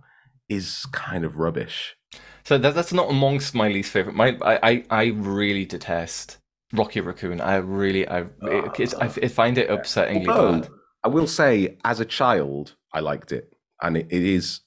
[0.49, 1.97] is kind of rubbish.
[2.45, 4.15] So that, that's not amongst my least favorite.
[4.15, 6.39] My, I, I, I really detest
[6.73, 7.41] Rocky Raccoon.
[7.41, 10.71] I really, I, it, it's, I, I find it upsettingly Although, bad.
[11.03, 13.53] I will say, as a child, I liked it,
[13.83, 14.61] and it, it is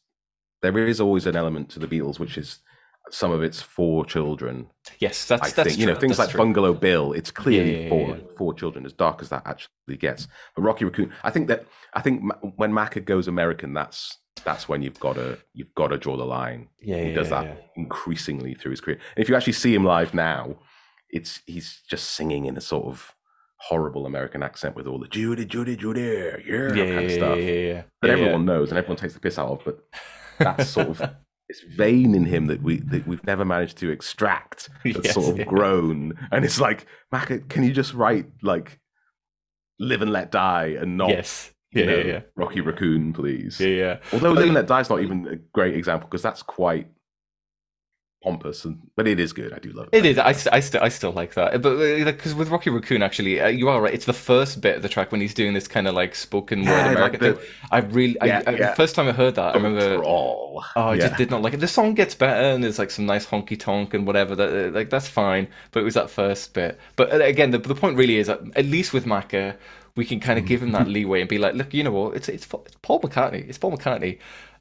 [0.62, 2.60] there is always an element to the Beatles, which is
[3.12, 4.68] some of it's for children.
[5.00, 6.40] Yes, that's I that's think you know things that's like true.
[6.40, 7.14] Bungalow Bill.
[7.14, 8.24] It's clearly yeah, yeah, for yeah.
[8.38, 10.28] for children, as dark as that actually gets.
[10.56, 12.24] But Rocky Raccoon, I think that I think
[12.56, 16.26] when Macca goes American, that's that's when you've got to you've got to draw the
[16.26, 16.70] line.
[16.82, 19.00] Yeah, he does that increasingly through his career.
[19.16, 20.56] And if you actually see him live now,
[21.10, 23.16] it's he's just singing in a sort of
[23.60, 27.38] horrible American accent with all the Judy, Judy, Judy, yeah, Yeah, kind yeah, of stuff
[27.38, 27.82] yeah, yeah.
[28.02, 28.54] that Yeah, everyone yeah.
[28.54, 29.62] knows and everyone takes the piss out of.
[29.66, 29.80] But
[30.38, 30.98] that's sort of
[31.50, 34.70] this vein in him that we that we've never managed to extract.
[34.86, 35.46] That's Yes, sort of yeah.
[35.46, 38.80] grown, and it's like, Macca, can you just write like
[39.80, 41.52] "Live and Let Die" and not Yes.
[41.72, 42.22] Yeah, know, yeah, yeah.
[42.36, 43.60] Rocky Raccoon, please?
[43.60, 43.98] Yeah, yeah.
[44.14, 46.88] Although "Live and Let Die" is not even a great example because that's quite
[48.22, 49.54] pompous, and but it is good.
[49.54, 49.98] I do love it.
[49.98, 50.18] It is.
[50.18, 51.62] I, st- I, st- I still like that.
[51.62, 53.94] But because with Rocky Raccoon, actually, uh, you are right.
[53.94, 56.64] It's the first bit of the track when he's doing this kind of like spoken
[56.64, 57.50] Yeah, word like American the- thing.
[57.72, 58.70] I really, Yeah, I, I, yeah.
[58.72, 59.98] the first time I heard that, I remember.
[59.98, 60.64] Drawl.
[60.76, 61.62] Oh, I just did not like it.
[61.62, 64.36] The song gets better, and there's like some nice honky tonk and whatever.
[64.36, 65.48] That uh, like that's fine.
[65.72, 66.78] But it was that first bit.
[66.96, 69.56] But uh, again, the the point really is that at least with Macca,
[69.96, 72.16] we can kind of give him that leeway and be like, look, you know what?
[72.16, 73.48] It's it's, it's Paul McCartney.
[73.48, 74.20] It's Paul McCartney.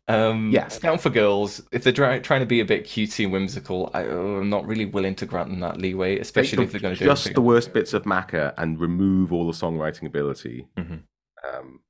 [0.08, 0.68] Um, Yeah.
[0.68, 1.60] Scout for girls.
[1.70, 4.86] If they're try- trying to be a bit cutesy and whimsical, I, I'm not really
[4.86, 7.72] willing to grant them that leeway, especially if they're going to do just the worst
[7.72, 10.66] bits of Macca and remove all the songwriting ability.
[10.76, 11.02] Mhm.
[11.46, 11.80] Um,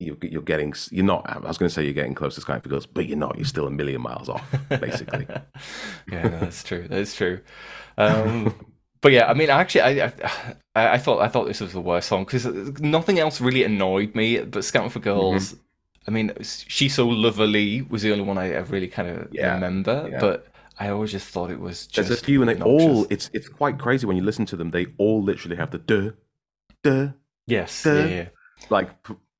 [0.00, 1.28] you're, you're getting you're not.
[1.28, 3.36] I was going to say you're getting close to Sky for Girls, but you're not.
[3.36, 5.26] You're still a million miles off, basically.
[6.10, 6.86] yeah, no, that's true.
[6.88, 7.40] That's true.
[7.96, 8.54] Um,
[9.00, 10.06] but yeah, I mean, actually, I,
[10.74, 12.44] I I thought I thought this was the worst song because
[12.80, 14.38] nothing else really annoyed me.
[14.40, 15.62] But Scouting for Girls, Mm-hmm.
[16.06, 19.52] I mean, she's so lovely was the only one I, I really kind of Yeah,
[19.54, 20.08] remember.
[20.10, 20.18] yeah.
[20.20, 20.46] But
[20.80, 23.06] I always just thought it was just There's a few, and they all.
[23.10, 24.70] It's it's quite crazy when you listen to them.
[24.70, 26.10] They all literally have the duh,
[26.82, 27.08] duh,
[27.46, 28.28] yes, the- yeah, yeah.
[28.70, 28.88] like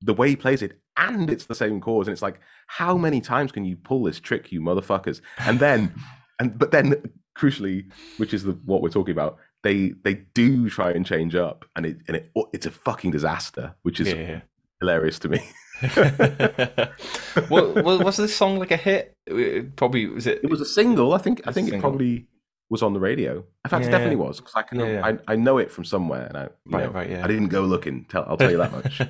[0.03, 3.21] the way he plays it, and it's the same chords, and it's like, how many
[3.21, 5.21] times can you pull this trick, you motherfuckers?
[5.39, 5.95] And then,
[6.41, 7.03] and but then,
[7.37, 11.65] crucially, which is the what we're talking about, they they do try and change up,
[11.77, 14.41] and it and it it's a fucking disaster, which is yeah,
[14.81, 15.41] hilarious to me.
[17.51, 19.15] well, was this song like a hit?
[19.27, 20.41] It probably was it.
[20.43, 21.43] It was a single, I think.
[21.47, 22.27] I think it probably
[22.71, 23.39] was on the radio.
[23.65, 25.07] In fact, Yeah, it definitely was because I can Yeah.
[25.07, 27.25] I, I know it from somewhere, and I Right, know, right, yeah.
[27.25, 28.05] I didn't go looking.
[28.07, 29.01] Tell, I'll tell you that much.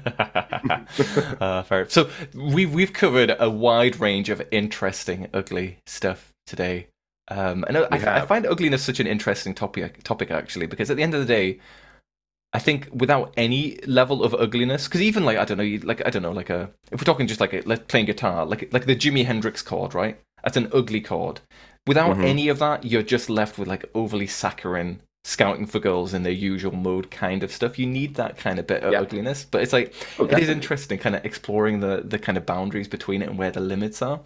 [1.40, 1.88] uh, fair.
[1.88, 6.88] So we've we've covered a wide range of interesting, ugly stuff today,
[7.30, 10.02] um, and I, I, I find ugliness such an interesting topic.
[10.02, 11.58] Topic actually, because at the end of the day,
[12.54, 16.10] I think without any level of ugliness, because even like I don't know, like I
[16.10, 18.86] don't know, like a if we're talking just like a, like playing guitar, like like
[18.86, 20.18] the Jimi Hendrix chord, right?
[20.42, 21.40] That's an ugly chord.
[21.86, 22.24] Without Mhm.
[22.24, 26.32] any of that, you're just left with like overly saccharine scouting for girls in their
[26.32, 27.78] usual mode kind of stuff.
[27.78, 29.00] You need that kind of bit of Yeah.
[29.00, 32.46] ugliness, but it's like Oh, it is interesting, kind of exploring the the kind of
[32.46, 34.20] boundaries between it and where the limits are.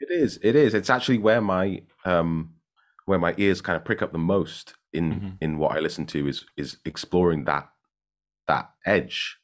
[0.00, 0.38] It is.
[0.42, 0.74] It is.
[0.74, 2.54] It's actually where my um
[3.06, 5.36] where my ears kind of prick up the most in Mhm.
[5.40, 7.68] in what I listen to is is exploring that
[8.48, 9.38] that edge,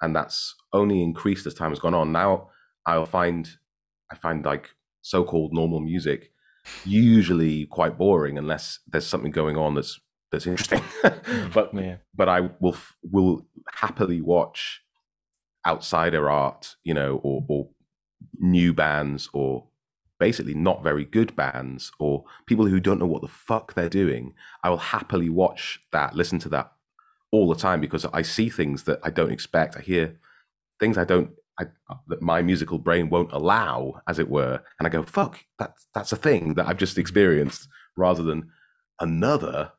[0.00, 2.12] and that's only increased as time has gone on.
[2.12, 2.50] Now
[2.86, 3.48] I'll find
[4.12, 4.70] I find like
[5.02, 6.30] so-called normal music
[6.84, 10.00] usually quite boring unless there's something going on that's
[10.32, 10.82] that's interesting.
[11.54, 11.96] but yeah.
[12.14, 14.82] but I will will happily watch
[15.66, 17.68] outsider art, you know, or or
[18.38, 19.66] new bands or
[20.24, 24.32] basically not very good bands or people who don't know what the fuck they're doing.
[24.64, 26.72] I will happily watch that, listen to that
[27.30, 29.76] all the time because I see things that I don't expect.
[29.76, 30.18] I hear
[30.80, 31.64] things I don't I,
[32.08, 36.12] that my musical brain won't allow, as it were, and I go, "Fuck, that's that's
[36.12, 38.50] a thing that I've just experienced," rather than
[38.98, 39.72] another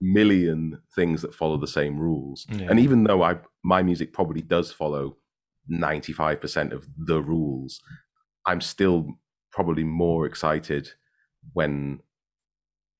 [0.00, 2.44] million things that follow the same rules.
[2.50, 2.66] Yeah.
[2.68, 3.32] And even though I
[3.62, 5.16] my music probably does follow
[5.68, 7.80] ninety five percent of the rules,
[8.44, 8.98] I'm still
[9.52, 10.90] probably more excited
[11.52, 12.00] when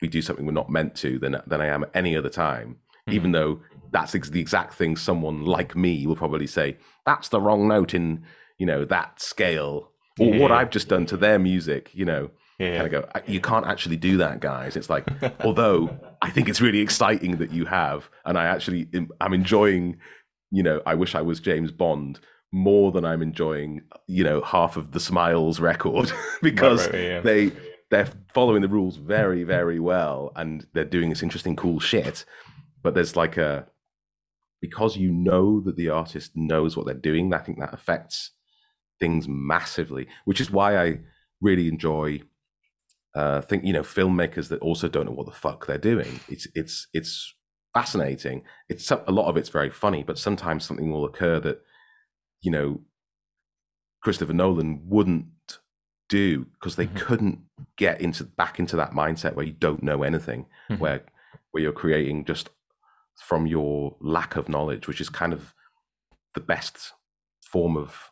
[0.00, 2.76] we do something we're not meant to than than I am at any other time.
[3.08, 3.12] Mm-hmm.
[3.14, 6.76] Even though that's ex- the exact thing someone like me will probably say
[7.06, 8.24] that's the wrong note in
[8.58, 9.90] you know that scale
[10.20, 11.90] or what I've just done to their music.
[11.94, 12.76] You know, Yeah.
[12.82, 13.20] kind of go.
[13.26, 14.76] You can't actually do that, guys.
[14.76, 15.06] It's like,
[15.44, 19.98] although I think it's really exciting that you have, and I actually am- I'm enjoying.
[20.50, 22.20] You know, I wish I was James Bond
[22.52, 23.82] more than I'm enjoying.
[24.06, 27.20] You know, half of the Smile's record because right, yeah.
[27.20, 27.52] they
[27.90, 32.24] they're following the rules very very well, and they're doing this interesting cool shit.
[32.82, 33.66] But there's like a
[34.60, 37.32] because you know that the artist knows what they're doing.
[37.34, 38.30] I think that affects
[39.00, 41.00] things massively, which is why I
[41.40, 42.20] really enjoy
[43.14, 46.46] uh think you know filmmakers that also don't know what the fuck they're doing it's
[46.54, 47.34] it's it's
[47.74, 51.60] fascinating it's a lot of it's very funny but sometimes something will occur that
[52.42, 52.80] you know
[54.02, 55.26] christopher nolan wouldn't
[56.08, 56.96] do because they Mhm.
[56.96, 57.38] couldn't
[57.76, 60.78] get into back into that mindset where you don't know anything Mhm.
[60.78, 61.04] where
[61.52, 62.50] where you're creating just
[63.16, 65.54] from your lack of knowledge which is kind of
[66.34, 66.92] the best
[67.44, 68.10] form of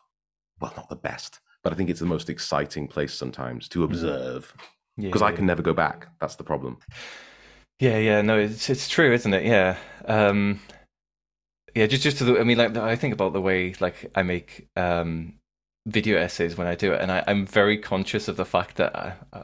[0.59, 4.53] well not the best but i think it's the most exciting place sometimes to observe
[4.97, 5.35] Yeah, because i yeah.
[5.35, 6.77] can never go back that's the problem
[7.79, 9.43] Yeah, yeah, no, it's it's true, isn't it?
[9.43, 9.75] Yeah,
[10.05, 10.59] um,
[11.75, 11.87] yeah.
[11.87, 14.67] Just just to the, I mean, like I think about the way like I make
[14.75, 15.33] um
[15.87, 18.95] video essays when I do it, and I, I'm very conscious of the fact that
[18.95, 19.43] I, I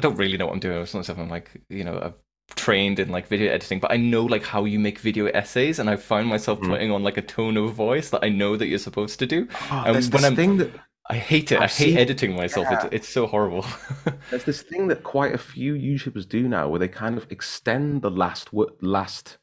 [0.00, 0.80] don't really know what I'm doing.
[0.82, 2.14] It's not something I'm like you know I've
[2.56, 5.88] trained in like video editing, but I know like how you make video essays, and
[5.90, 6.68] I find myself Mhm.
[6.68, 9.48] putting on like a tone of voice that I know that you're supposed to do.
[9.70, 10.70] oh, there's when I'm- thing that
[11.10, 11.58] I hate it.
[11.58, 12.66] i I've hate seen- editing myself.
[12.70, 13.66] It's it's so horrible.
[14.30, 18.02] there's this thing that quite a few YouTubers do now, where they kind of extend
[18.02, 19.38] the last wo- last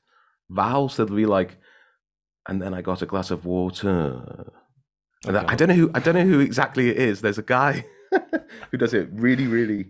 [0.49, 1.57] vowel, so they'll be like,
[2.49, 4.51] "And then I got a glass of water."
[5.27, 7.21] And I- I don't know who I don't know who exactly it is.
[7.21, 7.85] There's a guy
[8.71, 9.87] who does it really, really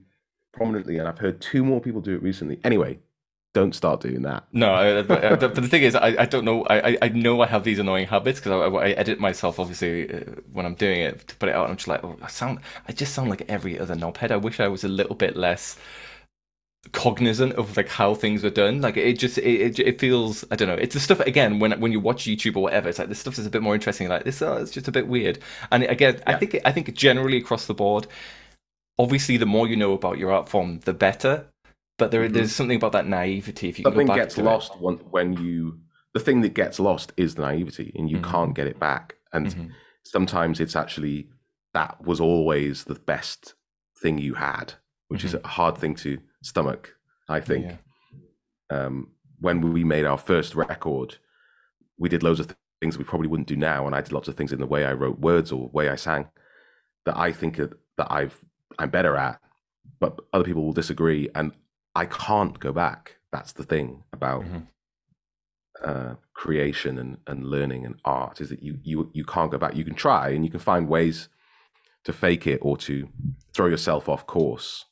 [0.53, 2.59] prominently, and I've heard two more people do it recently.
[2.63, 2.99] Anyway,
[3.53, 4.43] don't start doing that.
[4.51, 6.63] No, I, but, uh, but the thing is, I, I don't know.
[6.65, 10.11] I, I- I know I have these annoying habits because I, I edit myself obviously
[10.13, 10.19] uh,
[10.51, 11.63] when I'm doing it to put it out.
[11.65, 14.31] And I'm just like, oh, I sound, I just sound like every other knobhead.
[14.31, 15.77] I wish I was a little bit less
[16.93, 18.81] cognizant of like how things are done.
[18.81, 20.75] Like it just, it, it, it feels, I don't know.
[20.75, 22.89] It's the stuff again when when you watch YouTube or whatever.
[22.89, 24.07] It's like this stuff is a bit more interesting.
[24.07, 25.39] Like this, oh, it's just a bit weird.
[25.71, 28.07] And again, I think I think generally across the board,
[28.97, 31.45] obviously, the more you know about your art form, the better.
[31.97, 32.33] But there, Mhm.
[32.33, 33.67] there's something about that naivety.
[33.67, 34.45] If you Something go back gets to it.
[34.45, 35.79] lost when, when you.
[36.13, 38.31] The thing that gets lost is the naivety, and you Mhm.
[38.31, 39.15] can't get it back.
[39.33, 39.69] And Mhm.
[40.03, 41.27] sometimes it's actually
[41.73, 43.53] that was always the best
[44.01, 44.73] thing you had,
[45.09, 46.95] which is a hard thing to stomach.
[47.27, 47.77] I think Yeah.
[48.77, 51.17] um, when we made our first record,
[51.97, 54.27] we did loads of th- things we probably wouldn't do now, and I did lots
[54.27, 56.29] of things in the way I wrote words or way I sang
[57.05, 58.39] that I think that, I've
[58.77, 59.41] I'm better at,
[59.99, 61.51] but other people will disagree, and
[61.95, 63.17] I can't go back.
[63.31, 64.67] That's the thing about Mhm.
[65.83, 69.75] uh, creation and, and learning and art is that you you you can't go back.
[69.75, 71.27] You can try and you can find ways
[72.05, 73.09] to fake it or to
[73.53, 74.85] throw yourself off course,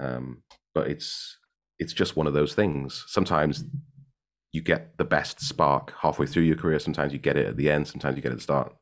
[0.00, 0.42] um,
[0.76, 1.38] but it's
[1.78, 3.04] it's just one of those things.
[3.08, 3.64] Sometimes
[4.52, 6.78] you get the best spark halfway through your career.
[6.78, 7.88] Sometimes you get it at the end.
[7.88, 8.74] Sometimes you get it at the start.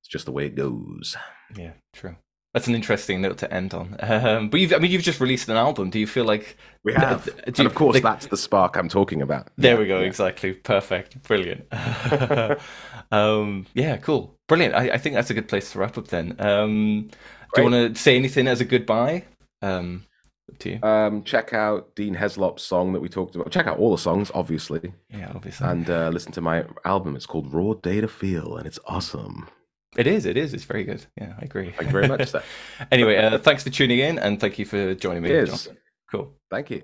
[0.00, 1.16] It's just the way it goes.
[1.56, 2.16] Yeah, true.
[2.54, 3.96] That's an interesting note to end on.
[4.02, 5.90] Um, but you've, I mean, you've just released an album.
[5.90, 8.76] Do you feel like We have, th- and you- of course, like- that's the spark
[8.76, 9.48] I'm talking about.
[9.58, 10.00] There we go.
[10.00, 10.06] yeah.
[10.06, 10.54] Exactly.
[10.54, 11.22] Perfect.
[11.22, 11.66] Brilliant.
[13.12, 13.96] um, yeah.
[13.98, 14.34] Cool.
[14.48, 14.74] Brilliant.
[14.74, 16.34] I, I think that's a good place to wrap up then.
[16.38, 17.10] Um,
[17.54, 19.24] do you want to say anything as a goodbye?
[20.48, 20.78] Um.
[20.82, 23.50] Um, check out Dean Heslop's song that we talked about.
[23.50, 25.66] Check out all the songs, obviously, yeah, obviously.
[25.66, 27.16] and uh, listen to my album.
[27.16, 29.48] It's called Raw Data Feel, and it's awesome.
[29.96, 30.24] it is.
[30.26, 30.54] It is.
[30.54, 31.04] It's very good.
[31.20, 31.72] Yeah, I agree.
[31.72, 32.32] Thank you very much,
[32.92, 35.30] anyway, uh, thanks for tuning in and thank you for joining me.
[36.10, 36.32] Cool.
[36.50, 36.82] Thank you.